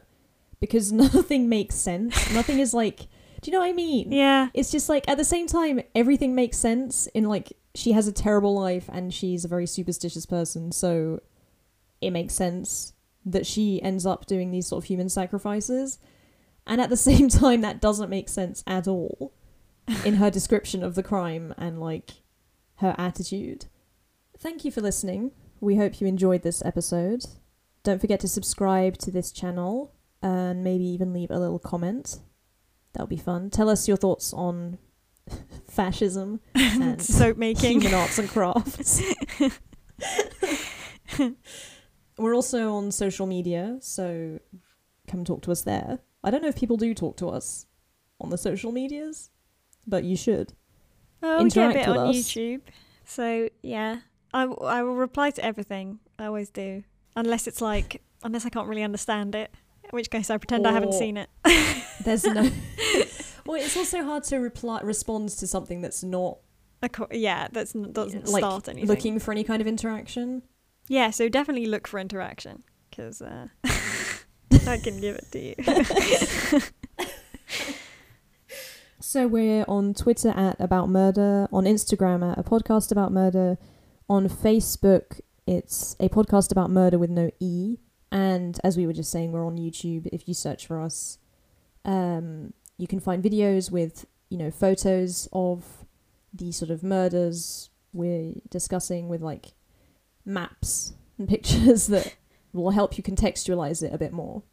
because 0.60 0.92
nothing 1.06 1.50
makes 1.50 1.76
sense. 1.76 2.14
nothing 2.40 2.60
is 2.60 2.74
like 2.74 3.00
do 3.42 3.52
you 3.52 3.54
know 3.54 3.60
what 3.66 3.70
I 3.70 3.74
mean? 3.74 4.12
yeah 4.12 4.48
It's 4.54 4.72
just 4.72 4.88
like 4.94 5.04
at 5.12 5.18
the 5.18 5.24
same 5.36 5.48
time 5.48 5.76
everything 5.94 6.32
makes 6.36 6.58
sense 6.58 7.08
in 7.18 7.24
like 7.36 7.48
she 7.82 7.92
has 7.98 8.08
a 8.08 8.12
terrible 8.26 8.54
life 8.68 8.88
and 8.98 9.14
she's 9.14 9.44
a 9.46 9.50
very 9.56 9.68
superstitious 9.68 10.26
person, 10.26 10.72
so 10.72 11.20
it 12.02 12.12
makes 12.12 12.34
sense 12.34 12.94
that 13.26 13.46
she 13.46 13.82
ends 13.82 14.06
up 14.06 14.26
doing 14.26 14.52
these 14.52 14.68
sort 14.68 14.84
of 14.84 14.88
human 14.88 15.10
sacrifices. 15.10 16.00
And 16.68 16.80
at 16.80 16.90
the 16.90 16.98
same 17.10 17.30
time 17.30 17.62
that 17.62 17.82
doesn't 17.82 18.10
make 18.10 18.30
sense 18.30 18.64
at 18.68 18.88
all 18.88 19.34
in 20.04 20.16
her 20.16 20.32
description 20.32 20.84
of 20.84 20.96
the 20.96 21.04
crime 21.04 21.54
and 21.58 21.80
like 21.80 22.12
her 22.78 22.96
attitude. 22.98 23.66
Thank 24.38 24.66
you 24.66 24.72
for 24.72 24.82
listening. 24.82 25.32
We 25.60 25.78
hope 25.78 26.02
you 26.02 26.08
enjoyed 26.08 26.44
this 26.44 26.64
episode. 26.66 27.26
Don't 27.84 28.02
forget 28.02 28.20
to 28.22 28.28
subscribe 28.28 28.98
to 29.00 29.12
this 29.12 29.32
channel 29.32 29.94
and 30.22 30.64
maybe 30.64 30.86
even 30.86 31.14
leave 31.14 31.32
a 31.32 31.40
little 31.40 31.60
comment. 31.60 32.20
That'll 32.94 33.08
be 33.08 33.18
fun. 33.18 33.50
Tell 33.50 33.70
us 33.70 33.88
your 33.88 33.98
thoughts 33.98 34.34
on 34.34 34.80
fascism 35.70 36.42
and 36.56 37.02
soap 37.02 37.38
making 37.38 37.82
human 37.82 37.94
arts 37.94 38.20
and 38.20 38.30
crafts. 38.30 39.02
We're 42.18 42.36
also 42.36 42.74
on 42.76 42.92
social 42.92 43.26
media, 43.28 43.78
so 43.82 44.40
come 45.08 45.24
talk 45.26 45.42
to 45.44 45.52
us 45.52 45.62
there. 45.62 46.00
I 46.24 46.32
don't 46.32 46.42
know 46.42 46.48
if 46.48 46.56
people 46.56 46.78
do 46.78 46.94
talk 46.94 47.18
to 47.18 47.28
us 47.30 47.66
on 48.20 48.30
the 48.30 48.38
social 48.38 48.72
medias, 48.72 49.30
but 49.86 50.04
you 50.04 50.16
should. 50.16 50.54
oh 51.22 51.44
we 51.44 51.50
get 51.50 51.72
a 51.72 51.74
bit 51.74 51.88
on 51.88 51.98
us. 52.10 52.16
youtube 52.16 52.62
so 53.04 53.50
yeah 53.62 54.00
I, 54.34 54.42
w- 54.48 54.60
I 54.68 54.82
will 54.84 54.96
reply 54.96 55.30
to 55.32 55.44
everything 55.46 56.00
i 56.20 56.26
always 56.26 56.50
do 56.50 56.84
unless 57.16 57.48
it's 57.48 57.62
like 57.62 58.02
unless 58.24 58.46
i 58.46 58.50
can't 58.50 58.68
really 58.68 58.84
understand 58.84 59.34
it 59.36 59.50
in 59.84 59.90
which 59.92 60.10
case 60.10 60.30
i 60.30 60.38
pretend 60.38 60.66
i 60.68 60.72
haven't 60.72 60.94
seen 60.94 61.18
it 61.18 61.30
There's 62.04 62.26
no. 62.26 62.42
well, 63.46 63.62
it's 63.62 63.78
also 63.78 64.04
hard 64.04 64.24
to 64.26 64.38
reply 64.38 64.82
respond 64.84 65.30
to 65.30 65.48
something 65.48 65.82
that's 65.82 66.04
not 66.04 66.40
A 66.84 66.90
co- 66.90 67.08
yeah, 67.12 67.48
that's 67.52 67.76
n- 67.76 67.92
doesn't 67.94 68.28
like 68.28 68.42
start 68.42 68.68
anything. 68.70 68.88
looking 68.90 69.20
for 69.20 69.32
any 69.32 69.44
kind 69.44 69.62
of 69.62 69.68
interaction. 69.68 70.42
Yeah, 70.88 71.10
so 71.10 71.30
definitely 71.30 71.66
look 71.66 71.88
for 71.88 72.00
interaction 72.00 72.64
because 72.90 73.22
uh, 73.22 73.48
I 74.68 74.78
can 74.78 75.00
give 75.02 75.16
it 75.16 75.32
to 75.32 75.40
you. 75.40 76.62
So 79.02 79.28
we're 79.28 79.64
on 79.68 79.94
Twitter 79.94 80.30
at 80.30 80.60
About 80.60 80.90
Murder, 80.90 81.48
on 81.54 81.66
Instagram 81.66 82.30
at 82.30 82.38
a 82.38 82.44
podcast 82.44 82.92
about 82.92 83.14
murder, 83.14 83.58
on 84.10 84.28
Facebook 84.28 85.22
it's 85.48 85.96
a 86.00 86.10
podcast 86.10 86.52
about 86.52 86.72
murder 86.72 86.98
with 86.98 87.12
no 87.12 87.30
e, 87.40 87.78
and 88.12 88.60
as 88.64 88.78
we 88.78 88.88
were 88.88 88.94
just 88.94 89.12
saying, 89.12 89.32
we're 89.32 89.46
on 89.46 89.58
YouTube. 89.58 90.08
If 90.12 90.28
you 90.28 90.34
search 90.34 90.66
for 90.66 90.82
us, 90.82 91.20
um, 91.84 92.54
you 92.78 92.88
can 92.88 93.00
find 93.00 93.24
videos 93.24 93.72
with 93.72 94.06
you 94.30 94.38
know 94.38 94.50
photos 94.50 95.28
of 95.32 95.86
the 96.34 96.52
sort 96.52 96.72
of 96.72 96.84
murders 96.84 97.70
we're 97.94 98.34
discussing 98.50 99.08
with 99.08 99.22
like 99.22 99.54
maps 100.26 100.94
and 101.18 101.28
pictures 101.36 101.88
that 101.88 102.16
will 102.54 102.72
help 102.72 102.98
you 102.98 103.04
contextualize 103.04 103.84
it 103.84 103.94
a 103.94 103.98
bit 103.98 104.12
more. 104.14 104.44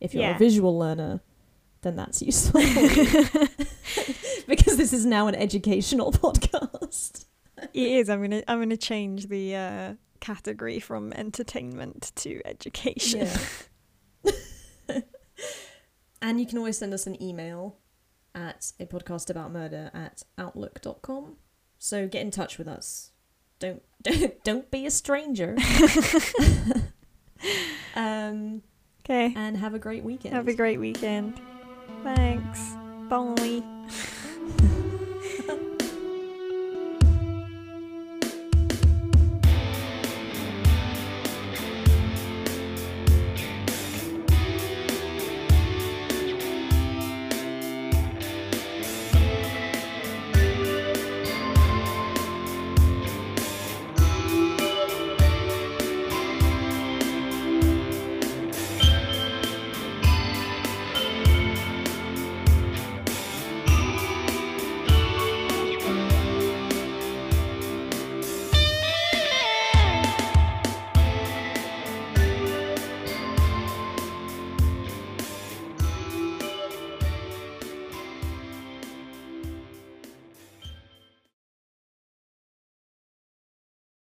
If 0.00 0.14
you're 0.14 0.22
Yeah. 0.22 0.36
a 0.36 0.38
visual 0.38 0.78
learner, 0.78 1.20
then 1.82 1.96
that's 1.96 2.22
useful 2.22 2.60
because 4.46 4.76
this 4.76 4.92
is 4.92 5.04
now 5.06 5.26
an 5.26 5.34
educational 5.34 6.12
podcast. 6.12 7.24
it 7.58 7.68
is. 7.92 8.08
I'm 8.10 8.20
gonna 8.22 8.42
I'm 8.48 8.58
gonna 8.60 8.76
change 8.76 9.28
the 9.28 9.56
uh, 9.56 9.94
category 10.20 10.78
from 10.80 11.12
entertainment 11.14 12.12
to 12.16 12.40
education. 12.46 13.28
Yeah. 14.22 15.00
and 16.22 16.38
you 16.40 16.46
can 16.46 16.58
always 16.58 16.76
send 16.78 16.92
us 16.92 17.06
an 17.06 17.20
email 17.22 17.78
at 18.34 18.72
a 18.78 18.86
podcast 18.86 19.30
about 19.30 19.50
murder 19.52 19.90
at 19.94 20.22
outlook.com. 20.38 21.36
So 21.78 22.06
get 22.06 22.22
in 22.22 22.30
touch 22.30 22.58
with 22.58 22.68
us. 22.68 23.10
Don't 23.60 23.82
don't, 24.02 24.44
don't 24.44 24.70
be 24.70 24.86
a 24.86 24.90
stranger. 24.90 25.56
um, 27.94 28.62
Okay. 29.04 29.32
and 29.36 29.56
have 29.56 29.74
a 29.74 29.78
great 29.78 30.04
weekend. 30.04 30.34
Have 30.34 30.48
a 30.48 30.54
great 30.54 30.78
weekend. 30.78 31.40
Thanks. 32.02 32.74
Bye. 33.08 33.62